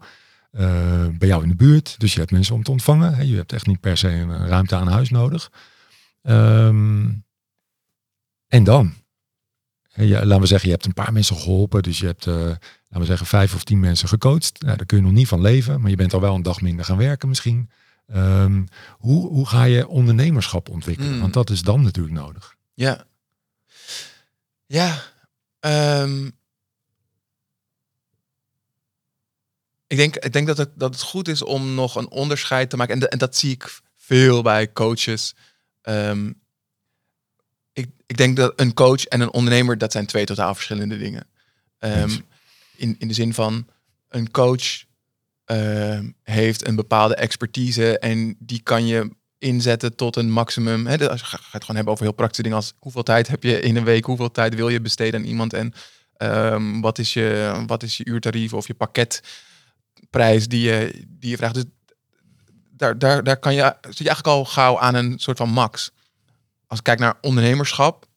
bij 1.17 1.27
jou 1.27 1.43
in 1.43 1.49
de 1.49 1.56
buurt. 1.56 1.99
Dus 1.99 2.13
je 2.13 2.19
hebt 2.19 2.32
mensen 2.32 2.56
om 2.56 2.63
te 2.63 2.71
ontvangen. 2.71 3.27
Je 3.27 3.36
hebt 3.36 3.53
echt 3.53 3.67
niet 3.67 3.79
per 3.79 3.97
se 3.97 4.10
een 4.10 4.47
ruimte 4.47 4.75
aan 4.75 4.88
huis 4.88 5.10
nodig. 5.10 5.51
Um, 6.21 7.25
en 8.47 8.63
dan? 8.63 8.93
Ja, 9.95 10.25
laten 10.25 10.41
we 10.41 10.47
zeggen, 10.47 10.67
je 10.67 10.73
hebt 10.73 10.86
een 10.86 10.93
paar 10.93 11.13
mensen 11.13 11.36
geholpen. 11.36 11.84
Dus 11.84 11.99
je 11.99 12.06
hebt, 12.06 12.25
uh, 12.25 12.36
laten 12.36 12.60
we 12.89 13.06
zeggen, 13.06 13.27
vijf 13.27 13.56
of 13.56 13.63
tien 13.63 13.79
mensen 13.79 14.08
gecoacht. 14.08 14.62
Nou, 14.62 14.77
daar 14.77 14.86
kun 14.86 14.97
je 14.97 15.03
nog 15.03 15.12
niet 15.12 15.27
van 15.27 15.41
leven, 15.41 15.82
maar 15.82 15.89
je 15.89 15.95
bent 15.95 16.13
al 16.13 16.21
wel 16.21 16.36
een 16.36 16.43
dag 16.43 16.62
minder 16.62 16.86
gaan 16.86 16.97
werken 16.97 17.29
misschien. 17.29 17.69
Um, 18.15 18.67
hoe, 18.97 19.27
hoe 19.27 19.47
ga 19.47 19.63
je 19.63 19.88
ondernemerschap 19.88 20.69
ontwikkelen? 20.69 21.13
Mm. 21.13 21.19
Want 21.19 21.34
dat 21.34 21.49
is 21.49 21.62
dan 21.62 21.82
natuurlijk 21.82 22.15
nodig. 22.15 22.56
Ja. 22.73 23.06
Ja. 24.65 25.03
Um, 26.01 26.32
ik 29.88 29.97
denk, 29.97 30.15
ik 30.15 30.34
denk 30.34 30.47
dat, 30.47 30.58
het, 30.58 30.69
dat 30.75 30.93
het 30.93 31.03
goed 31.03 31.27
is 31.27 31.41
om 31.41 31.73
nog 31.73 31.95
een 31.95 32.10
onderscheid 32.10 32.69
te 32.69 32.77
maken. 32.77 32.93
En, 32.93 32.99
de, 32.99 33.10
en 33.10 33.17
dat 33.17 33.36
zie 33.36 33.51
ik 33.51 33.79
veel 33.97 34.41
bij 34.41 34.71
coaches. 34.71 35.36
Um, 35.82 36.41
ik, 37.74 37.90
ik 38.06 38.18
denk 38.18 38.38
dat 38.38 38.54
een 38.56 38.74
coach 38.74 39.06
en 39.06 39.22
een 39.22 39.34
ondernemer, 39.34 39.78
dat 39.78 39.92
zijn 39.92 40.06
twee 40.06 40.26
totaal 40.26 40.54
verschillende 40.54 40.98
dingen. 40.98 41.28
Um, 41.80 42.26
in, 42.76 42.96
in 43.00 43.08
de 43.08 43.14
zin 43.14 43.34
van, 43.34 43.68
een 44.10 44.32
coach 44.32 44.84
uh, 45.52 46.00
heeft 46.24 46.68
een 46.68 46.76
bepaalde 46.76 47.16
expertise 47.16 48.00
en 48.00 48.36
die 48.40 48.62
kan 48.62 48.88
je 48.88 49.10
inzetten 49.38 49.96
tot 49.96 50.16
een 50.16 50.32
maximum. 50.32 50.88
Hè, 50.88 51.10
als 51.10 51.20
je 51.20 51.26
gaat 51.26 51.42
het 51.52 51.62
gewoon 51.62 51.76
hebben 51.76 51.94
over 51.94 52.06
heel 52.06 52.14
praktische 52.14 52.44
dingen 52.44 52.58
als 52.58 52.74
hoeveel 52.80 53.04
tijd 53.04 53.28
heb 53.28 53.44
je 53.44 53.60
in 53.60 53.76
een 53.76 53.84
week, 53.84 54.06
hoeveel 54.06 54.32
tijd 54.32 54.56
wil 54.56 54.70
je 54.70 54.82
besteden 54.82 55.20
aan 55.20 55.26
iemand 55.26 55.54
en 55.54 55.74
Ehm, 56.24 56.82
wat, 56.82 57.00
is 57.00 57.14
je, 57.14 57.54
wat 57.68 57.84
is 57.84 57.98
je 57.98 58.06
uurtarief 58.06 58.54
of 58.54 58.68
je 58.68 58.74
pakketprijs 58.74 60.48
die 60.48 60.62
je, 60.62 61.06
die 61.08 61.30
je 61.30 61.38
vraagt? 61.38 61.54
Dus 61.54 61.64
daar, 62.72 62.98
daar, 62.98 63.24
daar 63.24 63.38
kan 63.38 63.54
je, 63.54 63.76
zit 63.82 63.98
je 63.98 64.08
eigenlijk 64.08 64.28
al 64.38 64.46
gauw 64.46 64.80
aan 64.80 64.96
een 64.96 65.20
soort 65.20 65.38
van 65.38 65.50
max. 65.50 65.92
Als 66.74 66.82
ik 66.82 66.88
kijk 66.88 67.00
naar 67.00 67.18
ondernemerschap, 67.22 68.08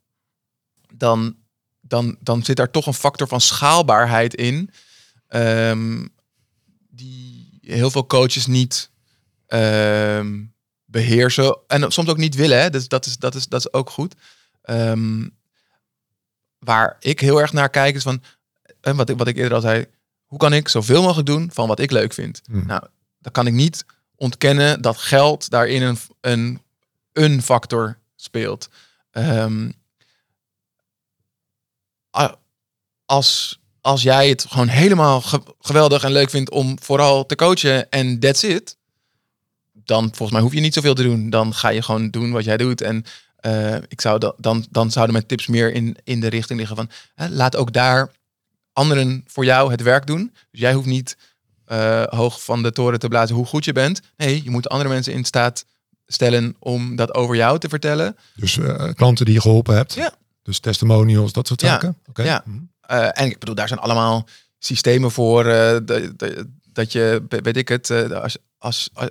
dan, 0.95 1.37
dan, 1.81 2.16
dan 2.21 2.45
zit 2.45 2.57
daar 2.57 2.71
toch 2.71 2.87
een 2.87 2.95
factor 2.95 3.29
van 3.29 3.40
schaalbaarheid 3.40 4.35
in. 4.35 4.71
ehm, 5.29 6.07
die 6.88 7.59
heel 7.61 7.90
veel 7.90 8.07
coaches 8.07 8.47
niet 8.47 8.90
ehm, 9.47 10.45
beheersen. 10.85 11.59
En 11.66 11.92
soms 11.92 12.09
ook 12.09 12.16
niet 12.16 12.35
willen. 12.35 12.61
Hè? 12.61 12.71
Dus 12.71 12.88
dat 12.88 13.07
is, 13.07 13.16
dat 13.16 13.35
is, 13.35 13.47
dat 13.47 13.61
is 13.61 13.73
ook 13.73 13.90
goed. 13.90 14.14
Ehm, 14.62 15.29
waar 16.59 16.97
ik 17.01 17.21
heel 17.21 17.40
erg 17.40 17.53
naar 17.53 17.71
kijk 17.71 17.95
is 17.95 18.03
van, 18.03 18.23
en 18.81 18.97
wat 18.97 19.09
ik, 19.09 19.19
wat 19.19 19.29
ik 19.29 19.37
eerder 19.37 19.55
al 19.55 19.61
zei, 19.61 19.87
hoe 20.25 20.38
kan 20.38 20.53
ik 20.53 20.69
zoveel 20.69 21.03
mogelijk 21.03 21.27
doen 21.27 21.51
van 21.53 21.69
wat 21.69 21.81
ik 21.81 21.90
leuk 21.90 22.12
vind? 22.12 22.40
Hmm. 22.45 22.66
Nou, 22.66 22.83
dan 23.19 23.33
kan 23.33 23.47
ik 23.47 23.53
niet 23.53 23.85
ontkennen 24.14 24.83
dat 24.83 24.97
geld 24.97 25.51
daarin 25.51 25.83
een, 25.83 25.99
een, 26.21 26.61
een 27.12 27.42
factor 27.42 27.99
speelt. 28.26 28.68
Ehm, 29.10 29.70
als, 33.06 33.58
als 33.80 34.02
jij 34.02 34.28
het 34.28 34.46
gewoon 34.48 34.68
helemaal 34.68 35.20
ge- 35.20 35.54
geweldig 35.60 36.04
en 36.04 36.12
leuk 36.12 36.30
vindt 36.30 36.50
om 36.50 36.76
vooral 36.82 37.26
te 37.26 37.34
coachen 37.34 37.90
en 37.90 38.18
that's 38.18 38.42
it, 38.42 38.76
dan 39.72 40.02
volgens 40.06 40.30
mij 40.30 40.40
hoef 40.40 40.52
je 40.52 40.60
niet 40.60 40.74
zoveel 40.74 40.94
te 40.94 41.02
doen. 41.02 41.30
Dan 41.30 41.54
ga 41.54 41.68
je 41.68 41.82
gewoon 41.82 42.10
doen 42.10 42.32
wat 42.32 42.44
jij 42.44 42.56
doet. 42.56 42.80
En 42.80 43.04
eh, 43.36 43.74
ik 43.88 44.00
zou 44.00 44.18
da- 44.18 44.34
dan, 44.36 44.66
dan 44.70 44.90
zouden 44.90 45.14
mijn 45.14 45.26
tips 45.26 45.46
meer 45.46 45.72
in, 45.72 45.96
in 46.04 46.20
de 46.20 46.28
richting 46.28 46.58
liggen 46.58 46.76
van 46.76 46.90
hè, 47.14 47.28
laat 47.28 47.56
ook 47.56 47.72
daar 47.72 48.10
anderen 48.72 49.24
voor 49.26 49.44
jou 49.44 49.70
het 49.70 49.82
werk 49.82 50.06
doen. 50.06 50.32
Dus 50.50 50.60
jij 50.60 50.72
hoeft 50.74 50.86
niet 50.86 51.16
eh, 51.64 52.02
hoog 52.06 52.42
van 52.44 52.62
de 52.62 52.72
toren 52.72 52.98
te 52.98 53.08
blazen 53.08 53.36
hoe 53.36 53.46
goed 53.46 53.64
je 53.64 53.72
bent. 53.72 54.00
Nee, 54.16 54.42
je 54.44 54.50
moet 54.50 54.68
andere 54.68 54.88
mensen 54.90 55.12
in 55.12 55.24
staat 55.24 55.64
stellen 56.07 56.57
om 56.59 56.97
dat 56.97 57.14
over 57.14 57.37
jou 57.37 57.59
te 57.59 57.69
vertellen. 57.69 58.16
Dus 58.35 58.59
eh, 58.59 58.92
klanten 58.95 59.25
die 59.25 59.35
je 59.35 59.40
geholpen 59.40 59.75
hebt. 59.77 59.95
Ja. 59.95 60.14
Dus 60.42 60.59
testimonials, 60.61 61.33
dat 61.33 61.47
soort 61.47 61.61
Ja. 61.61 61.69
zaken. 61.69 61.97
Oké. 62.09 62.23
Ja. 62.23 62.42
Mhm. 62.45 62.59
Eh, 62.81 63.09
en 63.21 63.27
ik 63.27 63.38
bedoel, 63.38 63.55
daar 63.55 63.69
zijn 63.69 63.81
allemaal 63.81 64.29
systemen 64.59 65.11
voor. 65.11 65.47
eh, 65.47 65.77
dat, 66.73 66.92
je, 66.92 67.23
weet 67.29 67.57
ik 67.57 67.69
het, 67.69 67.90
als, 68.12 68.37
als, 68.59 68.90
als, 68.92 69.09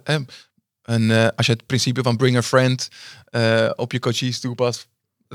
een, 0.83 1.31
als 1.35 1.45
je 1.45 1.51
het 1.51 1.65
principe 1.65 2.01
van 2.03 2.17
bring 2.17 2.37
a 2.37 2.41
friend 2.41 2.87
op 3.75 3.91
je 3.91 3.99
coaches 3.99 4.39
toepast. 4.39 4.87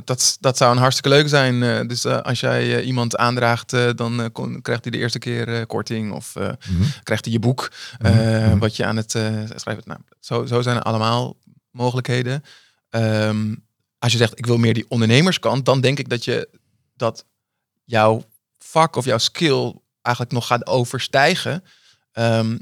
Dat, 0.05 0.37
dat 0.40 0.57
zou 0.57 0.73
een 0.73 0.79
hartstikke 0.79 1.09
leuk 1.16 1.29
zijn. 1.29 1.87
Dus 1.88 2.05
als 2.07 2.40
jij 2.40 2.83
iemand 2.83 3.16
aandraagt, 3.16 3.70
dan 3.96 4.29
kon- 4.33 4.62
krijgt 4.62 4.83
hij 4.85 4.92
de 4.92 4.99
eerste 4.99 5.18
keer 5.18 5.66
korting. 5.66 6.12
Of 6.12 6.35
Mhm. 6.35 6.83
krijgt 7.03 7.25
hij 7.25 7.33
je 7.35 7.38
boek 7.40 7.70
Mhm. 7.99 8.59
wat 8.59 8.77
je 8.77 8.85
aan 8.85 8.96
het 8.96 9.11
schrijven. 9.57 9.83
Nou, 9.85 10.01
zo, 10.20 10.46
zo 10.46 10.62
zijn 10.62 10.77
er 10.77 10.83
allemaal 10.83 11.37
mogelijkheden. 11.70 12.44
Ehm, 12.88 13.54
als 13.98 14.12
je 14.12 14.18
zegt, 14.18 14.38
ik 14.38 14.46
wil 14.46 14.56
meer 14.56 14.74
die 14.74 14.87
ondernemerskant, 14.88 15.64
dan 15.64 15.80
denk 15.80 15.98
ik 15.98 16.09
dat 16.09 16.24
je 16.24 16.48
dat 16.96 17.24
jouw 17.85 18.24
vak 18.59 18.96
of 18.96 19.04
jouw 19.04 19.18
skill 19.18 19.74
eigenlijk 20.02 20.35
nog 20.35 20.46
gaat 20.46 20.66
overstijgen. 20.66 21.64
Ehm, 22.12 22.59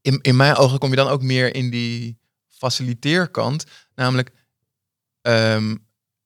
in, 0.00 0.18
in 0.20 0.36
mijn 0.36 0.56
ogen 0.56 0.78
kom 0.78 0.90
je 0.90 0.96
dan 0.96 1.08
ook 1.08 1.22
meer 1.22 1.54
in 1.54 1.70
die 1.70 2.18
faciliteerkant. 2.48 3.64
Namelijk, 3.94 4.30
ehm, 5.20 5.76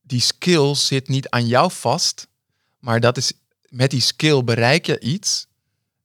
die 0.00 0.20
skill 0.20 0.74
zit 0.74 1.08
niet 1.08 1.28
aan 1.28 1.46
jou 1.46 1.72
vast, 1.72 2.28
maar 2.78 3.00
dat 3.00 3.16
is 3.16 3.32
met 3.68 3.90
die 3.90 4.00
skill 4.00 4.44
bereik 4.44 4.86
je 4.86 5.00
iets. 5.00 5.46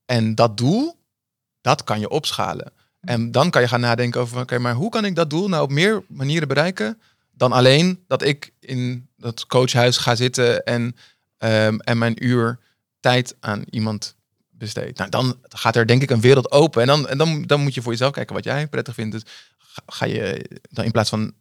En 0.06 0.36
dat 0.36 0.58
doel, 0.58 1.00
dat 1.62 1.84
kan 1.84 2.00
je 2.00 2.10
opschalen. 2.10 2.74
En 3.04 3.32
dan 3.32 3.50
kan 3.50 3.62
je 3.62 3.68
gaan 3.68 3.80
nadenken 3.80 4.22
over, 4.22 4.40
oké, 4.40 4.60
maar 4.60 4.74
hoe 4.74 4.90
kan 4.90 5.06
ik 5.06 5.16
dat 5.16 5.30
doel 5.30 5.50
nou 5.50 5.64
op 5.64 5.72
meer 5.72 6.04
manieren 6.08 6.48
bereiken 6.48 7.02
dan 7.32 7.52
alleen 7.52 8.04
dat 8.08 8.22
ik 8.22 8.54
in 8.60 9.10
dat 9.18 9.48
coachhuis 9.48 9.98
ga 9.98 10.16
zitten 10.16 10.64
en, 10.64 10.96
ehm, 11.38 11.78
en 11.78 11.98
mijn 11.98 12.26
uur 12.26 12.60
tijd 13.00 13.36
aan 13.40 13.64
iemand 13.70 14.16
besteed. 14.50 14.98
Nou, 14.98 15.10
dan 15.10 15.40
gaat 15.50 15.76
er 15.76 15.88
denk 15.88 16.02
ik 16.02 16.10
een 16.10 16.22
wereld 16.22 16.52
open. 16.52 16.82
En 16.82 16.88
dan, 16.88 17.08
en 17.08 17.18
dan, 17.18 17.42
dan 17.42 17.62
moet 17.62 17.74
je 17.74 17.82
voor 17.82 17.92
jezelf 17.92 18.12
kijken 18.12 18.36
wat 18.36 18.44
jij 18.44 18.68
prettig 18.68 18.94
vindt. 18.94 19.12
Dus 19.12 19.24
ga, 19.58 19.82
ga 19.86 20.06
je 20.06 20.50
dan 20.70 20.86
in 20.86 20.92
plaats 20.92 21.10
van, 21.10 21.34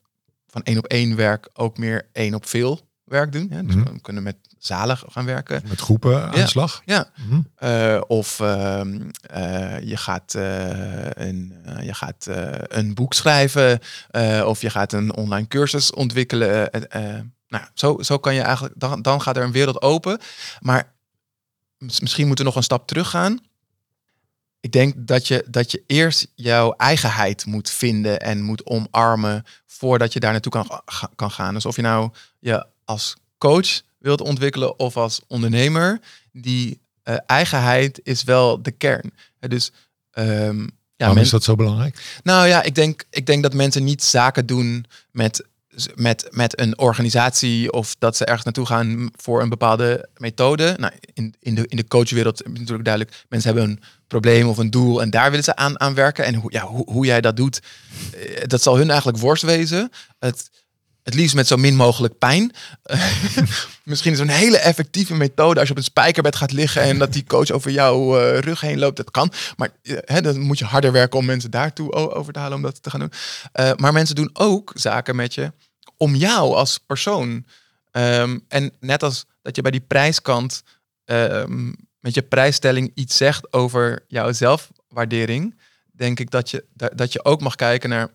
van 0.46 0.62
één 0.62 0.78
op 0.78 0.86
één 0.86 1.16
werk 1.16 1.48
ook 1.52 1.78
meer 1.78 2.08
één 2.12 2.34
op 2.34 2.46
veel 2.46 2.80
werk 3.12 3.32
doen. 3.32 3.46
Hè? 3.50 3.62
Dus 3.64 3.74
Mhm. 3.74 3.92
we 3.92 4.00
kunnen 4.00 4.22
met 4.22 4.36
zalen 4.58 4.96
gaan 4.98 5.24
werken. 5.24 5.62
Met 5.68 5.80
groepen 5.80 6.24
aan 6.24 6.30
de 6.30 6.46
slag. 6.46 6.82
Ja. 6.84 7.10
Mhm. 7.28 7.40
Eh, 7.56 8.00
of 8.06 8.40
ehm, 8.40 9.00
eh, 9.30 9.80
je 9.80 9.96
gaat, 9.96 10.34
eh, 10.34 11.10
een, 11.10 11.54
je 11.82 11.94
gaat 11.94 12.26
een 12.68 12.94
boek 12.94 13.14
schrijven. 13.14 13.80
of 14.46 14.60
je 14.60 14.70
gaat 14.70 14.92
een 14.92 15.14
online 15.16 15.46
cursus 15.48 15.90
ontwikkelen. 15.92 16.70
nou, 17.48 17.64
zo, 17.74 17.96
zo 18.02 18.18
kan 18.18 18.34
je 18.34 18.40
eigenlijk, 18.40 18.74
dan, 18.76 19.02
dan 19.02 19.22
gaat 19.22 19.36
er 19.36 19.42
een 19.44 19.52
wereld 19.52 19.82
open. 19.82 20.18
Maar 20.60 20.92
mis- 21.78 22.00
misschien 22.00 22.26
moeten 22.26 22.44
we 22.44 22.50
nog 22.50 22.58
een 22.58 22.66
stap 22.66 22.86
terug 22.86 23.10
gaan. 23.10 23.38
Ik 24.60 24.72
denk 24.72 24.94
dat 24.96 25.28
je, 25.28 25.44
dat 25.48 25.70
je 25.70 25.82
eerst 25.86 26.26
jouw 26.34 26.72
eigenheid 26.72 27.46
moet 27.46 27.70
vinden 27.70 28.20
en 28.20 28.42
moet 28.42 28.66
omarmen 28.66 29.44
voordat 29.66 30.12
je 30.12 30.20
daar 30.20 30.32
naartoe 30.32 30.52
kan, 30.52 30.82
kan 31.16 31.30
gaan. 31.30 31.54
Dus 31.54 31.66
of 31.66 31.76
je 31.76 31.82
nou 31.82 32.10
je 32.38 32.66
als 32.84 33.16
coach 33.38 33.80
wilt 33.98 34.20
ontwikkelen 34.20 34.78
of 34.78 34.96
als 34.96 35.20
ondernemer, 35.26 36.00
die 36.32 36.80
eh, 37.02 37.16
eigenheid 37.26 38.00
is 38.02 38.22
wel 38.24 38.62
de 38.62 38.70
kern. 38.70 39.12
Dus 39.40 39.72
ehm, 40.10 40.60
ja, 40.60 40.68
Waarom 40.96 41.16
men- 41.16 41.24
is 41.24 41.30
dat 41.30 41.44
zo 41.44 41.54
belangrijk? 41.56 42.20
nou 42.22 42.46
ja, 42.48 42.62
ik 42.62 42.74
denk, 42.74 43.04
ik 43.10 43.26
denk 43.26 43.42
dat 43.42 43.54
mensen 43.54 43.84
niet 43.84 44.02
zaken 44.02 44.46
doen 44.46 44.84
met, 45.10 45.44
met, 45.94 46.28
met 46.30 46.60
een 46.60 46.78
organisatie 46.78 47.72
of 47.72 47.94
dat 47.98 48.16
ze 48.16 48.24
ergens 48.24 48.44
naartoe 48.44 48.66
gaan 48.66 49.10
voor 49.16 49.42
een 49.42 49.48
bepaalde 49.48 50.08
methode. 50.16 50.74
Nou, 50.78 50.92
in, 51.14 51.34
in, 51.40 51.54
de, 51.54 51.66
in 51.68 51.76
de 51.76 51.88
coachwereld 51.88 52.42
is 52.44 52.52
natuurlijk 52.52 52.84
duidelijk, 52.84 53.24
mensen 53.28 53.52
hebben 53.54 53.70
een 53.70 53.82
probleem 54.06 54.48
of 54.48 54.58
een 54.58 54.70
doel 54.70 55.02
en 55.02 55.10
daar 55.10 55.30
willen 55.30 55.44
ze 55.44 55.56
aan, 55.56 55.80
aan 55.80 55.94
werken. 55.94 56.24
En 56.24 56.34
hoe, 56.34 56.52
ja, 56.52 56.66
hoe, 56.66 56.90
hoe 56.90 57.06
jij 57.06 57.20
dat 57.20 57.36
doet, 57.36 57.60
eh, 58.12 58.42
dat 58.46 58.62
zal 58.62 58.76
hun 58.76 58.88
eigenlijk 58.88 59.18
worst 59.18 59.42
wezen. 59.42 59.90
Het, 60.18 60.50
het 61.02 61.14
liefst 61.14 61.34
met 61.34 61.46
zo 61.46 61.56
min 61.56 61.76
mogelijk 61.76 62.18
pijn. 62.18 62.52
Misschien 63.82 64.12
is 64.12 64.18
een 64.18 64.28
hele 64.28 64.58
effectieve 64.58 65.14
methode 65.14 65.58
als 65.58 65.68
je 65.68 65.74
op 65.74 65.78
een 65.78 65.84
spijkerbed 65.84 66.36
gaat 66.36 66.52
liggen 66.52 66.82
en 66.82 66.98
dat 66.98 67.12
die 67.12 67.24
coach 67.24 67.50
over 67.50 67.70
jouw 67.70 68.18
eh, 68.18 68.38
rug 68.38 68.60
heen 68.60 68.78
loopt. 68.78 68.96
Dat 68.96 69.10
kan. 69.10 69.32
Maar 69.56 69.70
eh, 69.82 69.96
hè, 70.00 70.20
dan 70.20 70.40
moet 70.40 70.58
je 70.58 70.64
harder 70.64 70.92
werken 70.92 71.18
om 71.18 71.24
mensen 71.24 71.50
daartoe 71.50 71.92
over 71.92 72.32
te 72.32 72.38
halen 72.38 72.56
om 72.56 72.62
dat 72.62 72.82
te 72.82 72.90
gaan 72.90 73.00
doen. 73.00 73.12
Eh, 73.52 73.70
maar 73.76 73.92
mensen 73.92 74.14
doen 74.14 74.30
ook 74.32 74.72
zaken 74.74 75.16
met 75.16 75.34
je 75.34 75.52
om 75.96 76.14
jou 76.14 76.54
als 76.54 76.78
persoon. 76.78 77.46
Ehm, 77.90 78.38
en 78.48 78.72
net 78.80 79.02
als 79.02 79.24
dat 79.42 79.56
je 79.56 79.62
bij 79.62 79.70
die 79.70 79.80
prijskant 79.80 80.62
ehm, 81.04 81.72
met 82.00 82.14
je 82.14 82.22
prijsstelling 82.22 82.90
iets 82.94 83.16
zegt 83.16 83.52
over 83.52 84.04
jouw 84.08 84.32
zelfwaardering, 84.32 85.58
denk 85.92 86.20
ik 86.20 86.30
dat 86.30 86.50
je, 86.50 86.64
da- 86.74 86.90
dat 86.94 87.12
je 87.12 87.24
ook 87.24 87.40
mag 87.40 87.54
kijken 87.54 87.88
naar 87.88 88.08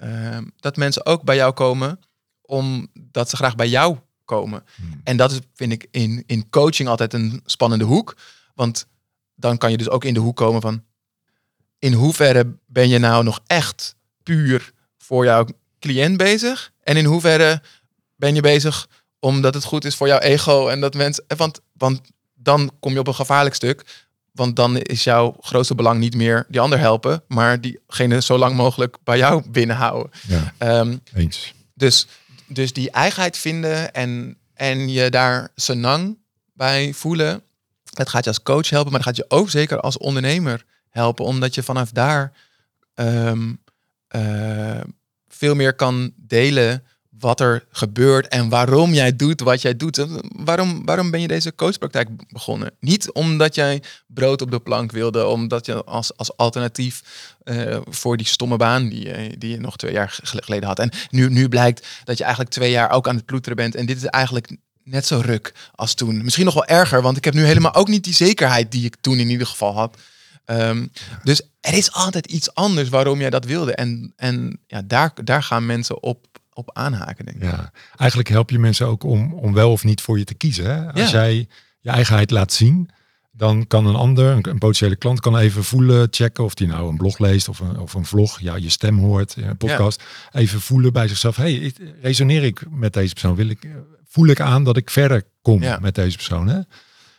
eh, 0.00 0.26
ehm, 0.36 0.44
dat 0.56 0.76
mensen 0.76 1.06
ook 1.06 1.22
bij 1.22 1.36
jou 1.36 1.52
komen 1.52 2.00
omdat 2.40 3.30
ze 3.30 3.36
graag 3.36 3.54
bij 3.54 3.68
jou 3.68 3.98
komen. 4.24 4.64
Hmm. 4.74 5.00
En 5.04 5.16
dat 5.16 5.30
is, 5.30 5.38
vind 5.54 5.72
ik, 5.72 5.86
in, 5.90 6.24
in 6.26 6.50
coaching 6.50 6.88
altijd 6.88 7.12
een 7.14 7.40
spannende 7.44 7.84
hoek. 7.84 8.16
Want 8.54 8.86
dan 9.34 9.58
kan 9.58 9.70
je 9.70 9.76
dus 9.76 9.88
ook 9.88 10.04
in 10.04 10.14
de 10.14 10.20
hoek 10.20 10.36
komen 10.36 10.60
van... 10.60 10.84
in 11.78 11.92
hoeverre 11.92 12.56
ben 12.66 12.88
je 12.88 12.98
nou 12.98 13.24
nog 13.24 13.40
echt 13.46 13.96
puur 14.22 14.72
voor 14.98 15.24
jouw 15.24 15.46
cliënt 15.78 16.16
bezig? 16.16 16.72
En 16.82 16.96
in 16.96 17.04
hoeverre 17.04 17.62
ben 18.16 18.34
je 18.34 18.40
bezig 18.40 18.88
omdat 19.18 19.54
het 19.54 19.64
goed 19.64 19.84
is 19.84 19.96
voor 19.96 20.06
jouw 20.06 20.18
ego 20.18 20.68
en 20.68 20.80
dat 20.80 20.94
mensen... 20.94 21.24
Want, 21.26 21.60
want 21.72 22.00
dan 22.34 22.70
kom 22.80 22.92
je 22.92 22.98
op 22.98 23.06
een 23.06 23.14
gevaarlijk 23.14 23.54
stuk. 23.54 24.08
Want 24.32 24.56
dan 24.56 24.76
is 24.78 25.04
jouw 25.04 25.36
grootste 25.40 25.74
belang 25.74 26.00
niet 26.00 26.14
meer 26.14 26.46
die 26.48 26.60
ander 26.60 26.78
helpen... 26.78 27.22
maar 27.28 27.60
diegene 27.60 28.22
zo 28.22 28.38
lang 28.38 28.56
mogelijk 28.56 28.96
bij 29.04 29.18
jou 29.18 29.50
binnenhouden. 29.50 30.10
Ja, 30.26 30.54
Ehm, 30.58 30.96
eens. 31.14 31.54
dus, 31.74 32.06
dus 32.46 32.72
die 32.72 32.90
eigenheid 32.90 33.38
vinden 33.38 33.92
en, 33.92 34.36
en 34.54 34.88
je 34.90 35.10
daar 35.10 35.48
senang 35.54 36.18
bij 36.52 36.92
voelen, 36.94 37.42
dat 37.90 38.08
gaat 38.08 38.24
je 38.24 38.30
als 38.30 38.42
coach 38.42 38.70
helpen, 38.70 38.92
maar 38.92 39.00
dat 39.00 39.08
gaat 39.08 39.26
je 39.28 39.36
ook 39.36 39.50
zeker 39.50 39.80
als 39.80 39.98
ondernemer 39.98 40.64
helpen, 40.90 41.24
omdat 41.24 41.54
je 41.54 41.62
vanaf 41.62 41.90
daar 41.90 42.32
ehm, 42.94 43.52
eh, 44.08 44.80
veel 45.28 45.54
meer 45.54 45.74
kan 45.74 46.12
delen 46.16 46.84
wat 47.20 47.40
er 47.40 47.64
gebeurt 47.70 48.28
en 48.28 48.48
waarom 48.48 48.94
jij 48.94 49.16
doet 49.16 49.40
wat 49.40 49.62
jij 49.62 49.76
doet. 49.76 50.06
Waarom, 50.32 50.84
waarom 50.84 51.10
ben 51.10 51.20
je 51.20 51.28
deze 51.28 51.54
coachpraktijk 51.54 52.08
begonnen? 52.28 52.72
Niet 52.80 53.12
omdat 53.12 53.54
jij 53.54 53.82
brood 54.06 54.42
op 54.42 54.50
de 54.50 54.60
plank 54.60 54.92
wilde, 54.92 55.26
omdat 55.26 55.66
je 55.66 55.84
als, 55.84 56.16
als 56.16 56.36
alternatief 56.36 57.02
eh, 57.42 57.78
voor 57.84 58.16
die 58.16 58.26
stomme 58.26 58.56
baan 58.56 58.88
die 58.88 59.04
je, 59.04 59.34
die 59.38 59.50
je 59.50 59.60
nog 59.60 59.76
twee 59.76 59.92
jaar 59.92 60.18
gel- 60.22 60.40
geleden 60.42 60.68
had. 60.68 60.78
En 60.78 60.90
nu, 61.10 61.30
nu 61.30 61.48
blijkt 61.48 61.86
dat 62.04 62.18
je 62.18 62.22
eigenlijk 62.22 62.52
twee 62.52 62.70
jaar 62.70 62.90
ook 62.90 63.08
aan 63.08 63.16
het 63.16 63.24
ploeteren 63.24 63.56
bent. 63.56 63.74
En 63.74 63.86
dit 63.86 63.96
is 63.96 64.04
eigenlijk 64.04 64.56
net 64.84 65.06
zo 65.06 65.20
ruk 65.24 65.52
als 65.74 65.94
toen. 65.94 66.24
Misschien 66.24 66.44
nog 66.44 66.54
wel 66.54 66.66
erger, 66.66 67.02
want 67.02 67.16
ik 67.16 67.24
heb 67.24 67.34
nu 67.34 67.44
helemaal 67.44 67.74
ook 67.74 67.88
niet 67.88 68.04
die 68.04 68.14
zekerheid 68.14 68.72
die 68.72 68.84
ik 68.84 68.96
toen 69.00 69.18
in 69.18 69.30
ieder 69.30 69.46
geval 69.46 69.74
had. 69.74 69.96
Ehm, 70.44 70.86
dus 71.22 71.42
er 71.60 71.74
is 71.74 71.92
altijd 71.92 72.26
iets 72.26 72.54
anders 72.54 72.88
waarom 72.88 73.20
jij 73.20 73.30
dat 73.30 73.44
wilde. 73.44 73.74
En, 73.74 74.12
en 74.16 74.60
ja, 74.66 74.82
daar, 74.84 75.12
daar 75.24 75.42
gaan 75.42 75.66
mensen 75.66 76.02
op, 76.02 76.26
op 76.60 76.76
aanhaken, 76.76 77.24
denk 77.24 77.36
ik. 77.36 77.42
Ja, 77.42 77.72
eigenlijk 77.96 78.28
help 78.28 78.50
je 78.50 78.58
mensen 78.58 78.86
ook 78.86 79.04
om, 79.04 79.32
om 79.34 79.52
wel 79.54 79.72
of 79.72 79.84
niet 79.84 80.00
voor 80.00 80.18
je 80.18 80.24
te 80.24 80.34
kiezen. 80.34 80.64
Hè? 80.64 80.92
Als 80.92 81.10
Ja. 81.10 81.22
jij 81.24 81.48
je 81.80 81.90
eigenheid 81.90 82.30
laat 82.30 82.52
zien, 82.52 82.90
dan 83.32 83.66
kan 83.66 83.86
een 83.86 83.94
ander, 83.94 84.26
een, 84.30 84.48
een 84.48 84.58
potentiële 84.58 84.96
klant, 84.96 85.20
kan 85.20 85.36
even 85.38 85.64
voelen, 85.64 86.08
checken 86.10 86.44
of 86.44 86.54
die 86.54 86.66
nou 86.66 86.88
een 86.88 86.96
blog 86.96 87.18
leest 87.18 87.48
of 87.48 87.58
een, 87.60 87.78
of 87.78 87.94
een 87.94 88.04
vlog, 88.04 88.40
ja, 88.40 88.54
je 88.56 88.68
stem 88.68 88.98
hoort, 88.98 89.36
een 89.36 89.56
podcast. 89.56 90.02
Even 90.32 90.60
voelen 90.60 90.92
bij 90.92 91.08
zichzelf, 91.08 91.36
hey, 91.36 91.52
ik- 91.54 91.76
resoneer 92.02 92.44
ik 92.44 92.62
met 92.70 92.92
deze 92.92 93.12
persoon? 93.12 93.34
Wil 93.34 93.48
ik, 93.48 93.68
voel 94.08 94.26
ik 94.26 94.40
aan 94.40 94.64
dat 94.64 94.76
ik 94.76 94.90
verder 94.90 95.22
kom 95.42 95.62
Ja. 95.62 95.78
met 95.78 95.94
deze 95.94 96.16
persoon? 96.16 96.46
Hè? 96.48 96.60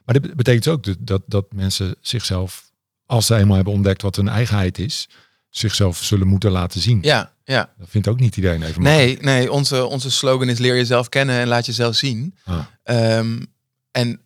Maar 0.05 0.19
dit 0.21 0.33
betekent 0.35 0.67
ook 0.67 0.83
dat, 0.83 0.97
dat, 0.99 1.21
dat 1.25 1.45
mensen 1.53 1.95
zichzelf, 2.01 2.71
als 3.05 3.25
ze 3.25 3.35
eenmaal 3.35 3.55
hebben 3.55 3.73
ontdekt 3.73 4.01
wat 4.01 4.15
hun 4.15 4.27
eigenheid 4.29 4.77
is, 4.79 5.09
zichzelf 5.51 5.97
zullen 6.03 6.27
moeten 6.27 6.51
laten 6.51 6.81
zien. 6.81 6.99
Ja, 7.01 7.31
ja. 7.43 7.69
Dat 7.77 7.87
vindt 7.89 8.07
ook 8.07 8.19
niet 8.19 8.35
iedereen 8.35 8.63
even 8.63 8.81
Nee, 8.81 9.17
nee 9.21 9.51
onze, 9.51 9.85
onze 9.85 10.11
slogan 10.11 10.49
is 10.49 10.57
leer 10.59 10.75
jezelf 10.75 11.09
kennen 11.09 11.39
en 11.39 11.47
laat 11.47 11.65
jezelf 11.65 11.95
zien. 11.95 12.35
makkelijk. 12.45 12.69
Ehm, 12.83 13.41
en 13.91 14.21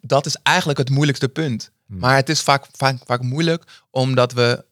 dat 0.00 0.26
is 0.26 0.36
eigenlijk 0.42 0.78
het 0.78 0.90
moeilijkste 0.90 1.28
punt. 1.28 1.70
Hmm. 1.86 1.98
Maar 1.98 2.16
het 2.16 2.28
is 2.28 2.40
vaak, 2.40 2.64
vaak, 2.72 2.96
vaak 3.06 3.22
moeilijk 3.22 3.64
omdat 3.90 4.32
we 4.32 4.64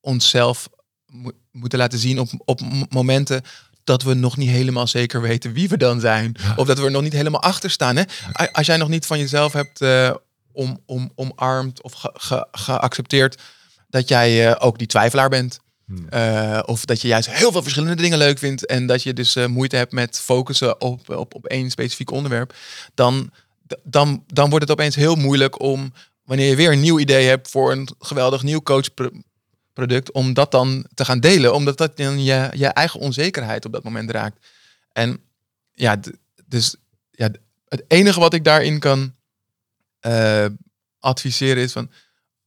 onszelf 0.00 0.68
mo- 1.06 1.30
moeten 1.52 1.78
laten 1.78 1.98
zien 1.98 2.18
op, 2.20 2.28
op 2.44 2.60
momenten 2.88 3.42
dat 3.84 4.02
we 4.02 4.14
nog 4.14 4.36
niet 4.36 4.48
helemaal 4.50 4.86
zeker 4.86 5.20
weten 5.20 5.52
wie 5.52 5.68
we 5.68 5.76
dan 5.76 6.00
zijn. 6.00 6.34
Ja. 6.40 6.52
Of 6.56 6.66
dat 6.66 6.78
we 6.78 6.84
er 6.84 6.90
nog 6.90 7.02
niet 7.02 7.12
helemaal 7.12 7.42
achter 7.42 7.70
staan. 7.70 7.96
Hè? 7.96 8.02
Als 8.52 8.66
jij 8.66 8.76
nog 8.76 8.88
niet 8.88 9.06
van 9.06 9.18
jezelf 9.18 9.52
hebt 9.52 9.80
eh, 9.80 10.14
om, 10.52 10.82
om, 10.86 11.12
omarmd 11.14 11.82
of 11.82 11.92
ge- 11.92 12.14
ge- 12.14 12.46
geaccepteerd 12.52 13.42
dat 13.88 14.08
jij 14.08 14.48
eh, 14.48 14.66
ook 14.66 14.78
die 14.78 14.86
twijfelaar 14.86 15.28
bent. 15.28 15.60
Hmm. 15.86 16.08
Eh, 16.08 16.60
of 16.64 16.84
dat 16.84 17.00
je 17.00 17.08
juist 17.08 17.30
heel 17.30 17.52
veel 17.52 17.62
verschillende 17.62 18.02
dingen 18.02 18.18
leuk 18.18 18.38
vindt. 18.38 18.66
En 18.66 18.86
dat 18.86 19.02
je 19.02 19.12
dus 19.12 19.36
eh, 19.36 19.46
moeite 19.46 19.76
hebt 19.76 19.92
met 19.92 20.20
focussen 20.20 20.80
op, 20.80 21.08
op, 21.08 21.34
op 21.34 21.46
één 21.46 21.70
specifiek 21.70 22.10
onderwerp. 22.10 22.54
Dan, 22.94 23.30
dan, 23.82 24.24
dan 24.26 24.50
wordt 24.50 24.68
het 24.68 24.78
opeens 24.78 24.94
heel 24.94 25.14
moeilijk 25.14 25.60
om, 25.60 25.92
wanneer 26.24 26.48
je 26.48 26.56
weer 26.56 26.72
een 26.72 26.80
nieuw 26.80 26.98
idee 26.98 27.26
hebt 27.26 27.50
voor 27.50 27.72
een 27.72 27.88
geweldig 27.98 28.42
nieuw 28.42 28.62
coachproduct, 28.62 30.12
om 30.12 30.34
dat 30.34 30.50
dan 30.50 30.86
te 30.94 31.04
gaan 31.04 31.20
delen. 31.20 31.54
Omdat 31.54 31.78
dat 31.78 31.96
dan 31.96 32.24
je, 32.24 32.50
je 32.52 32.66
eigen 32.66 33.00
onzekerheid 33.00 33.64
op 33.64 33.72
dat 33.72 33.84
moment 33.84 34.10
raakt. 34.10 34.46
En 34.92 35.20
ja, 35.72 36.00
dus 36.46 36.76
ja, 37.10 37.30
het 37.68 37.84
enige 37.88 38.20
wat 38.20 38.34
ik 38.34 38.44
daarin 38.44 38.78
kan 38.78 39.14
adviseren 40.98 41.62
is 41.62 41.72
van, 41.72 41.90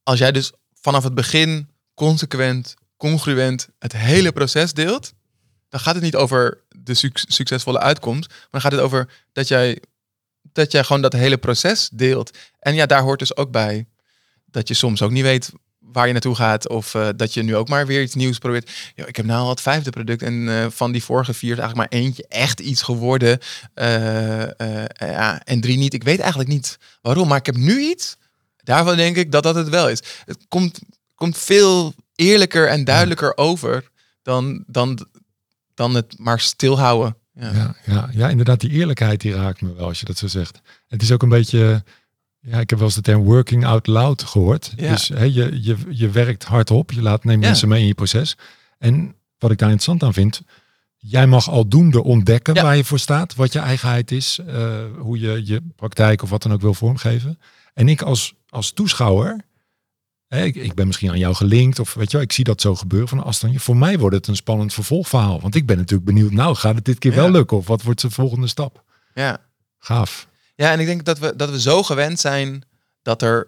als 0.04 0.20
jij 0.20 0.32
dus 0.32 0.52
vanaf 0.82 1.04
het 1.04 1.14
begin 1.14 1.70
consequent, 1.94 2.74
congruent 2.98 3.68
het 3.80 3.94
hele 3.94 4.32
proces 4.32 4.74
deelt, 4.74 5.14
dan 5.70 5.80
gaat 5.80 5.96
het 5.96 6.04
niet 6.04 6.16
over 6.16 6.64
de 6.76 6.94
suc- 6.94 7.26
succesvolle 7.28 7.80
uitkomst, 7.80 8.30
maar 8.30 8.48
dan 8.52 8.62
gaat 8.62 8.72
het 8.72 8.82
over 8.82 9.10
dat 9.32 9.48
jij, 9.48 9.82
dat 10.42 10.72
jij 10.72 10.84
gewoon 10.84 11.02
dat 11.02 11.14
hele 11.14 11.38
proces 11.38 11.90
deelt. 11.94 12.38
En 12.60 12.76
ja, 12.76 12.86
daar 12.86 13.02
hoort 13.02 13.20
dus 13.20 13.36
ook 13.36 13.52
bij 13.52 13.86
dat 14.46 14.68
je 14.68 14.74
soms 14.74 15.02
ook 15.02 15.12
niet 15.12 15.24
weet 15.24 15.52
waar 15.80 16.06
je 16.08 16.12
naartoe 16.12 16.36
gaat 16.36 16.70
of 16.70 16.96
eh, 16.96 17.10
dat 17.16 17.34
je 17.34 17.44
nu 17.44 17.56
ook 17.56 17.68
maar 17.68 17.86
weer 17.86 18.02
iets 18.02 18.16
nieuws 18.16 18.38
probeert. 18.38 18.72
Ik 18.96 19.16
heb 19.16 19.26
nou 19.26 19.42
al 19.42 19.50
het 19.50 19.62
vijfde 19.62 19.90
product 19.90 20.22
en 20.22 20.50
eh, 20.50 20.66
van 20.70 20.92
die 20.92 21.04
vorige 21.04 21.34
vier 21.34 21.52
is 21.52 21.58
eigenlijk 21.58 21.92
maar 21.92 22.02
eentje 22.02 22.26
echt 22.28 22.60
iets 22.60 22.82
geworden 22.82 23.40
eh, 23.74 24.44
ja, 24.98 25.42
en 25.44 25.62
drie 25.62 25.78
niet. 25.78 25.94
Ik 25.94 26.04
weet 26.04 26.20
eigenlijk 26.20 26.50
niet 26.50 26.78
waarom, 27.02 27.28
maar 27.28 27.38
ik 27.38 27.46
heb 27.46 27.56
nu 27.56 27.80
iets. 27.80 28.18
Daarvan 28.64 28.96
denk 28.96 29.16
ik 29.16 29.32
dat 29.32 29.44
dat 29.44 29.56
het 29.56 29.70
wel 29.70 29.90
is. 29.90 30.02
Het 30.26 30.46
komt, 30.48 30.80
komt 31.16 31.38
veel 31.38 31.94
eerlijker 32.16 32.68
en 32.68 32.84
duidelijker 32.84 33.38
over 33.38 33.90
dan, 34.22 34.64
dan, 34.68 35.08
dan 35.74 35.96
het 35.96 36.20
maar 36.20 36.40
stilhouden. 36.40 37.16
Ja. 37.34 37.52
Ja, 37.54 37.76
ja, 37.86 38.10
ja, 38.14 38.30
inderdaad, 38.30 38.60
die 38.60 38.70
eerlijkheid 38.70 39.22
die 39.22 39.34
raakt 39.34 39.62
me 39.62 39.74
wel 39.74 39.88
als 39.88 40.00
je 40.00 40.06
dat 40.06 40.18
zo 40.18 40.28
zegt. 40.28 40.62
Het 40.88 41.02
is 41.02 41.12
ook 41.12 41.24
een 41.24 41.30
beetje, 41.30 41.84
ja, 42.40 42.60
ik 42.60 42.70
heb 42.70 42.80
wel 42.80 42.88
eens 42.88 42.96
de 42.96 43.02
term 43.02 43.24
working 43.24 43.66
out 43.66 43.88
loud 43.88 44.24
gehoord. 44.24 44.74
Ja. 44.76 44.92
Dus 44.92 45.08
hè, 45.08 45.24
je, 45.24 45.64
je, 45.64 45.78
je 45.90 46.10
werkt 46.10 46.44
hardop, 46.44 46.92
je 46.92 47.02
laat 47.02 47.24
neemt 47.24 47.42
mensen 47.42 47.68
mee 47.68 47.82
in 47.82 47.88
je 47.88 47.94
proces. 47.94 48.38
En 48.78 49.16
wat 49.38 49.52
ik 49.52 49.58
daar 49.58 49.70
interessant 49.70 50.04
aan 50.04 50.14
vind, 50.14 50.42
jij 50.98 51.28
mag 51.28 51.50
aldoende 51.50 52.04
ontdekken 52.04 52.54
waar 52.54 52.78
je 52.78 52.84
voor 52.84 53.00
staat, 53.00 53.36
wat 53.36 53.54
je 53.54 53.60
eigenheid 53.60 54.12
is, 54.12 54.40
eh, 54.48 54.84
hoe 54.98 55.20
je 55.20 55.42
je 55.46 55.62
praktijk 55.76 56.22
of 56.22 56.30
wat 56.30 56.44
dan 56.44 56.54
ook 56.54 56.62
wil 56.62 56.74
vormgeven. 56.74 57.40
En 57.74 57.88
ik 57.90 58.02
als, 58.02 58.34
als 58.50 58.72
toeschouwer, 58.72 59.46
hè, 60.28 60.44
ik, 60.44 60.56
ik 60.56 60.74
ben 60.74 60.88
misschien 60.88 61.10
aan 61.10 61.18
jou 61.20 61.36
gelinkt 61.36 61.80
of 61.80 61.94
weet 61.94 62.12
je 62.12 62.18
wel, 62.18 62.26
ik 62.26 62.32
zie 62.32 62.44
dat 62.44 62.62
zo 62.62 62.76
gebeuren 62.76 63.08
van 63.08 63.24
afstandje. 63.24 63.60
Voor 63.60 63.78
mij 63.78 64.00
wordt 64.00 64.16
het 64.16 64.28
een 64.28 64.36
spannend 64.36 64.74
vervolgverhaal, 64.74 65.42
want 65.42 65.56
ik 65.56 65.66
ben 65.66 65.78
natuurlijk 65.78 66.06
benieuwd, 66.06 66.32
nou 66.32 66.56
gaat 66.56 66.76
het 66.76 66.86
dit 66.86 67.00
keer 67.00 67.12
Ja. 67.12 67.18
wel 67.18 67.32
lukken 67.32 67.58
of 67.58 67.68
wat 67.68 67.82
wordt 67.82 68.02
de 68.02 68.10
volgende 68.10 68.48
stap? 68.48 68.84
Ja. 69.14 69.38
Gaaf. 69.80 70.28
Ja, 70.56 70.72
en 70.72 70.80
ik 70.80 70.86
denk 70.86 71.06
dat 71.06 71.20
we, 71.20 71.36
dat 71.36 71.50
we 71.50 71.62
zo 71.62 71.84
gewend 71.84 72.20
zijn 72.20 72.64
dat 73.02 73.22
er, 73.22 73.48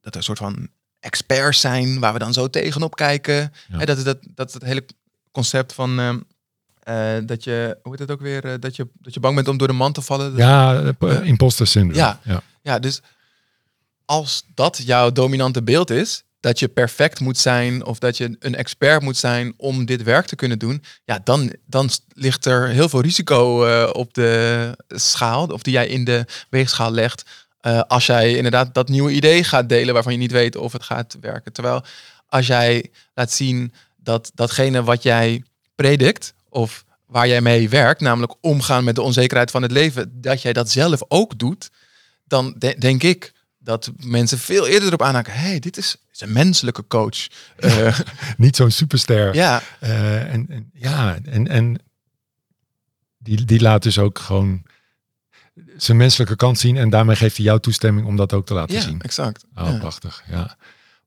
dat 0.00 0.12
er 0.12 0.16
een 0.18 0.22
soort 0.24 0.38
van 0.38 0.68
experts 1.00 1.60
zijn 1.60 2.00
waar 2.00 2.12
we 2.12 2.18
dan 2.18 2.32
zo 2.32 2.50
tegenop 2.50 2.96
kijken. 2.96 3.52
Ja. 3.68 3.78
Hè, 3.78 3.84
dat, 3.84 3.96
is 3.96 4.04
dat, 4.04 4.18
dat 4.34 4.52
het 4.52 4.62
hele 4.62 4.84
concept 5.32 5.72
van 5.72 5.98
ehm, 5.98 6.18
eh, 6.82 7.26
dat 7.26 7.44
je, 7.44 7.78
hoe 7.82 7.90
heet 7.92 8.00
het 8.00 8.10
ook 8.10 8.20
weer, 8.20 8.44
eh, 8.44 8.54
dat, 8.60 8.76
je, 8.76 8.88
dat 9.00 9.14
je 9.14 9.20
bang 9.20 9.34
bent 9.34 9.48
om 9.48 9.56
door 9.56 9.68
de 9.68 9.74
man 9.74 9.92
te 9.92 10.02
vallen. 10.02 10.36
Ja, 10.36 10.82
eh, 10.98 11.24
imposter 11.26 11.66
syndrome. 11.66 11.98
Ja. 11.98 12.20
ja. 12.24 12.42
Ja, 12.62 12.78
dus 12.78 13.00
als 14.04 14.44
dat 14.54 14.80
jouw 14.84 15.12
dominante 15.12 15.62
beeld 15.62 15.90
is, 15.90 16.24
dat 16.40 16.58
je 16.58 16.68
perfect 16.68 17.20
moet 17.20 17.38
zijn 17.38 17.84
of 17.84 17.98
dat 17.98 18.16
je 18.16 18.36
een 18.38 18.54
expert 18.54 19.02
moet 19.02 19.16
zijn 19.16 19.54
om 19.56 19.84
dit 19.84 20.02
werk 20.02 20.26
te 20.26 20.36
kunnen 20.36 20.58
doen, 20.58 20.82
ja, 21.04 21.20
dan, 21.24 21.54
dan 21.66 21.90
ligt 22.08 22.44
er 22.44 22.68
heel 22.68 22.88
veel 22.88 23.00
risico 23.00 23.64
eh, 23.64 23.90
op 23.92 24.14
de 24.14 24.76
schaal, 24.88 25.46
of 25.46 25.62
die 25.62 25.72
jij 25.72 25.86
in 25.86 26.04
de 26.04 26.24
weegschaal 26.50 26.90
legt, 26.90 27.24
eh, 27.60 27.80
als 27.80 28.06
jij 28.06 28.34
inderdaad 28.34 28.74
dat 28.74 28.88
nieuwe 28.88 29.12
idee 29.12 29.44
gaat 29.44 29.68
delen 29.68 29.94
waarvan 29.94 30.12
je 30.12 30.18
niet 30.18 30.32
weet 30.32 30.56
of 30.56 30.72
het 30.72 30.82
gaat 30.82 31.16
werken. 31.20 31.52
Terwijl 31.52 31.82
als 32.28 32.46
jij 32.46 32.90
laat 33.14 33.32
zien 33.32 33.72
dat 33.96 34.30
datgene 34.34 34.82
wat 34.82 35.02
jij 35.02 35.42
predikt 35.74 36.34
of 36.48 36.84
waar 37.06 37.28
jij 37.28 37.40
mee 37.40 37.68
werkt, 37.68 38.00
namelijk 38.00 38.34
omgaan 38.40 38.84
met 38.84 38.94
de 38.94 39.02
onzekerheid 39.02 39.50
van 39.50 39.62
het 39.62 39.70
leven, 39.70 40.20
dat 40.20 40.42
jij 40.42 40.52
dat 40.52 40.70
zelf 40.70 41.02
ook 41.08 41.38
doet, 41.38 41.70
dan 42.24 42.54
de- 42.58 42.76
denk 42.78 43.02
ik 43.02 43.32
dat 43.64 43.90
mensen 43.96 44.38
veel 44.38 44.66
eerder 44.66 44.86
erop 44.88 45.02
aanhaken. 45.02 45.32
Hey, 45.32 45.58
dit 45.58 45.76
is, 45.76 45.96
is 46.12 46.20
een 46.20 46.32
menselijke 46.32 46.86
coach. 46.86 47.26
Eh, 47.56 47.98
Niet 48.36 48.56
zo'n 48.56 48.70
superster. 48.70 49.34
ja, 49.34 49.62
Eh, 49.80 50.32
en, 50.32 50.46
en, 50.48 50.70
ja, 50.74 51.18
en, 51.24 51.48
en 51.48 51.78
die, 53.18 53.44
die 53.44 53.60
laat 53.60 53.82
dus 53.82 53.98
ook 53.98 54.18
gewoon 54.18 54.62
zijn 55.76 55.96
menselijke 55.96 56.36
kant 56.36 56.58
zien. 56.58 56.76
En 56.76 56.90
daarmee 56.90 57.16
geeft 57.16 57.36
hij 57.36 57.44
jouw 57.46 57.58
toestemming 57.58 58.06
om 58.06 58.16
dat 58.16 58.32
ook 58.32 58.46
te 58.46 58.54
laten 58.54 58.74
ja, 58.74 58.80
zien. 58.80 59.00
exact. 59.00 59.44
Oh, 59.54 59.66
Ja. 59.68 59.78
prachtig. 59.78 60.22
Ja. 60.30 60.56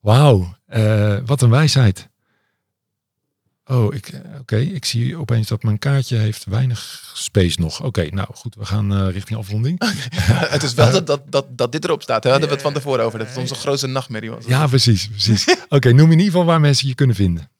Wauw, 0.00 0.56
eh, 0.66 1.16
wat 1.26 1.42
een 1.42 1.50
wijsheid. 1.50 2.08
Oh, 3.70 3.94
ik, 3.94 4.08
eh, 4.08 4.20
oké, 4.40 4.56
ik 4.56 4.84
zie 4.84 5.16
opeens 5.16 5.48
dat 5.48 5.62
mijn 5.62 5.78
kaartje 5.78 6.16
heeft 6.16 6.44
weinig 6.44 7.12
space 7.14 7.60
nog. 7.60 7.82
Oké, 7.82 8.08
nou 8.10 8.28
goed, 8.34 8.54
we 8.54 8.64
gaan 8.64 8.94
eh, 8.94 9.10
richting 9.10 9.38
afronding. 9.38 9.82
het 10.54 10.62
is 10.62 10.74
wel 10.74 10.90
dat, 10.90 11.06
dat, 11.06 11.32
dat, 11.32 11.46
dat 11.50 11.72
dit 11.72 11.84
erop 11.84 12.02
staat. 12.02 12.24
Hè? 12.24 12.30
Hadden 12.30 12.48
we 12.48 12.54
het 12.54 12.64
van 12.64 12.72
tevoren 12.72 13.04
over. 13.04 13.18
Dat 13.18 13.28
het 13.28 13.36
onze 13.36 13.54
grootste 13.54 13.86
nachtmerrie 13.86 14.30
was. 14.30 14.44
Ja, 14.46 14.66
precies, 14.66 15.08
precies. 15.08 15.56
Oké, 15.68 15.92
noem 15.92 16.10
in 16.10 16.18
ieder 16.18 16.24
geval 16.24 16.44
waar 16.44 16.60
mensen 16.60 16.88
je 16.88 16.94
kunnen 16.94 17.16
vinden. 17.16 17.50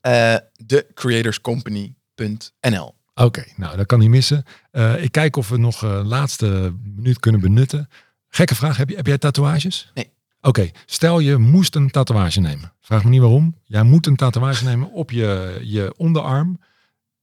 Eh, 0.00 0.36
thecreatorscompany.nl 0.66 2.94
Oké, 3.14 3.44
nou 3.56 3.76
dat 3.76 3.86
kan 3.86 3.98
niet 3.98 4.10
missen. 4.10 4.44
Eh, 4.70 5.02
ik 5.02 5.12
kijk 5.12 5.36
of 5.36 5.48
we 5.48 5.56
nog 5.56 5.82
een 5.82 6.06
laatste 6.06 6.74
minuut 6.94 7.20
kunnen 7.20 7.40
benutten. 7.40 7.88
Gekke 8.28 8.54
vraag, 8.54 8.76
heb, 8.76 8.88
je, 8.88 8.96
heb 8.96 9.06
jij 9.06 9.18
tatoeages? 9.18 9.90
Nee. 9.94 10.14
Oké, 10.46 10.70
stel 10.86 11.18
je 11.18 11.36
moest 11.36 11.74
een 11.74 11.90
tatoeage 11.90 12.40
nemen. 12.40 12.72
Vraag 12.80 13.04
me 13.04 13.10
niet 13.10 13.20
waarom. 13.20 13.60
Jij 13.64 13.82
moet 13.82 14.06
een 14.06 14.16
tatoeage 14.16 14.64
nemen 14.64 14.90
op 14.92 15.10
je, 15.10 15.60
je 15.62 15.94
onderarm. 15.96 16.60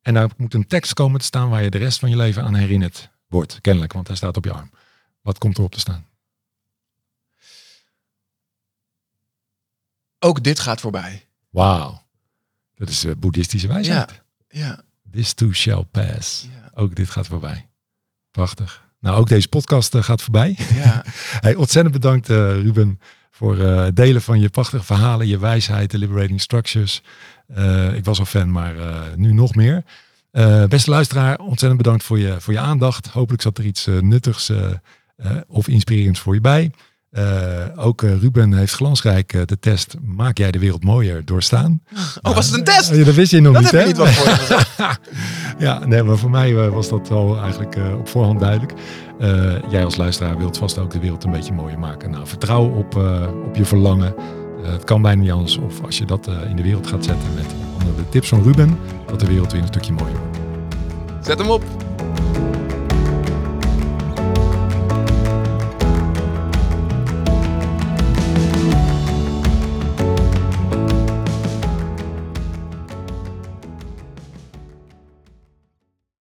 En 0.02 0.14
daar 0.14 0.30
moet 0.38 0.54
een 0.54 0.68
tekst 0.68 0.94
komen 0.94 1.20
te 1.20 1.26
staan 1.26 1.50
waar 1.50 1.64
je 1.64 1.70
de 1.70 1.78
rest 1.78 2.00
van 2.00 2.10
je 2.10 2.16
leven 2.16 2.44
aan 2.44 2.56
herinnerd 2.56 3.10
wordt. 3.28 3.62
Kennelijk, 3.62 3.94
want 3.94 4.08
hij 4.08 4.16
staat 4.16 4.38
op 4.38 4.44
je 4.46 4.54
arm. 4.54 4.70
Wat 5.22 5.38
komt 5.38 5.58
erop 5.58 5.72
te 5.72 5.80
staan? 5.80 6.06
Ook 10.20 10.44
dit 10.44 10.60
gaat 10.60 10.82
voorbij. 10.82 11.28
Wauw. 11.50 12.04
Dat 12.76 12.90
is 12.90 13.04
eh, 13.04 13.12
boeddhistische 13.18 13.68
wijsheid. 13.68 14.22
Ja, 14.48 14.84
This 15.12 15.34
too 15.34 15.52
shall 15.52 15.84
pass. 15.84 16.48
ja, 16.52 16.72
Ook 16.74 16.96
dit 16.96 17.10
gaat 17.10 17.28
voorbij. 17.28 17.70
Prachtig. 18.32 18.83
Nou, 19.04 19.18
ook 19.18 19.28
deze 19.28 19.48
podcast 19.48 19.96
eh, 19.96 20.04
gaat 20.04 20.22
voorbij. 20.22 20.58
ja. 20.74 21.06
Hey, 21.46 21.56
ontzettend 21.56 21.94
bedankt 21.94 22.30
eh, 22.30 22.38
Ruben 22.62 23.00
voor 23.32 23.60
eh, 23.60 23.84
het 23.84 23.96
delen 23.96 24.22
van 24.22 24.40
je 24.40 24.50
prachtige 24.50 24.84
verhalen, 24.84 25.28
je 25.28 25.40
wijsheid, 25.40 25.92
de 25.92 25.98
Liberating 25.98 26.42
Structures. 26.42 27.02
Ik 27.94 28.06
was 28.06 28.20
al 28.20 28.26
fan, 28.26 28.52
maar 28.52 28.76
nu 29.16 29.34
nog 29.34 29.56
meer. 29.56 29.84
Uh, 30.32 30.66
beste 30.66 30.90
luisteraar, 30.90 31.40
ontzettend 31.40 31.78
bedankt 31.78 32.04
voor 32.04 32.20
je, 32.20 32.36
voor 32.40 32.54
je 32.54 32.60
aandacht. 32.60 33.08
Hopelijk 33.08 33.42
zat 33.42 33.58
er 33.58 33.66
iets 33.66 33.88
uh, 33.88 34.00
nuttigs 34.00 34.50
uh, 34.50 34.70
of 35.48 35.68
inspirerends 35.68 36.20
voor 36.20 36.34
je 36.34 36.42
bij. 36.42 36.72
Ook 37.76 38.02
Ruben 38.02 38.54
heeft 38.54 38.74
glansrijk 38.74 39.48
de 39.48 39.60
test 39.60 39.96
Maak 40.02 40.38
jij 40.38 40.52
de 40.52 40.60
wereld 40.60 40.84
mooier 40.84 41.26
doorstaan. 41.26 41.82
Oh, 42.22 42.36
was 42.36 42.46
het 42.46 42.56
een 42.58 42.64
test? 42.64 42.96
Ja, 42.96 43.04
dat 43.04 43.16
wist 43.16 43.32
je 43.32 43.42
nog 43.42 43.54
dat 43.54 43.62
niet, 43.62 43.72
heb 43.72 43.80
hè? 43.80 43.88
je 43.88 43.94
niet 43.94 43.98
wat 43.98 44.10
voor 44.10 44.98
Ja, 45.66 45.86
nee, 45.86 46.04
maar 46.04 46.18
voor 46.18 46.30
mij 46.30 46.70
was 46.70 46.90
dat 46.90 47.12
al 47.12 47.42
eigenlijk 47.42 47.76
op 48.00 48.08
voorhand 48.08 48.40
duidelijk. 48.40 48.74
jij 49.70 49.86
als 49.86 49.96
luisteraar 49.96 50.38
wilt 50.38 50.58
vast 50.58 50.78
ook 50.78 50.92
de 50.92 51.00
wereld 51.00 51.24
een 51.24 51.32
beetje 51.32 51.54
mooier 51.54 51.80
maken. 51.80 52.12
Nou, 52.12 52.28
vertrouw 52.28 52.66
op, 52.66 52.96
op 53.46 53.56
je 53.56 53.66
verlangen. 53.66 54.16
het 54.64 54.84
kan 54.84 55.02
bijna 55.02 55.22
niet 55.22 55.32
anders. 55.32 55.58
Of 55.58 55.82
als 55.84 55.98
je 55.98 56.06
dat 56.06 56.30
in 56.50 56.56
de 56.56 56.64
wereld 56.64 56.88
gaat 56.88 57.06
zetten 57.06 57.34
met 57.36 57.46
onder 57.74 57.96
de 57.96 58.10
tips 58.10 58.28
van 58.28 58.44
Ruben, 58.44 58.78
dat 59.08 59.20
de 59.20 59.26
wereld 59.26 59.52
weer 59.52 59.62
een 59.62 59.68
stukje 59.68 59.94
mooier 59.94 60.18
wordt. 60.18 60.38
Zet 61.26 61.40
hem 61.40 61.50
op. 61.50 61.64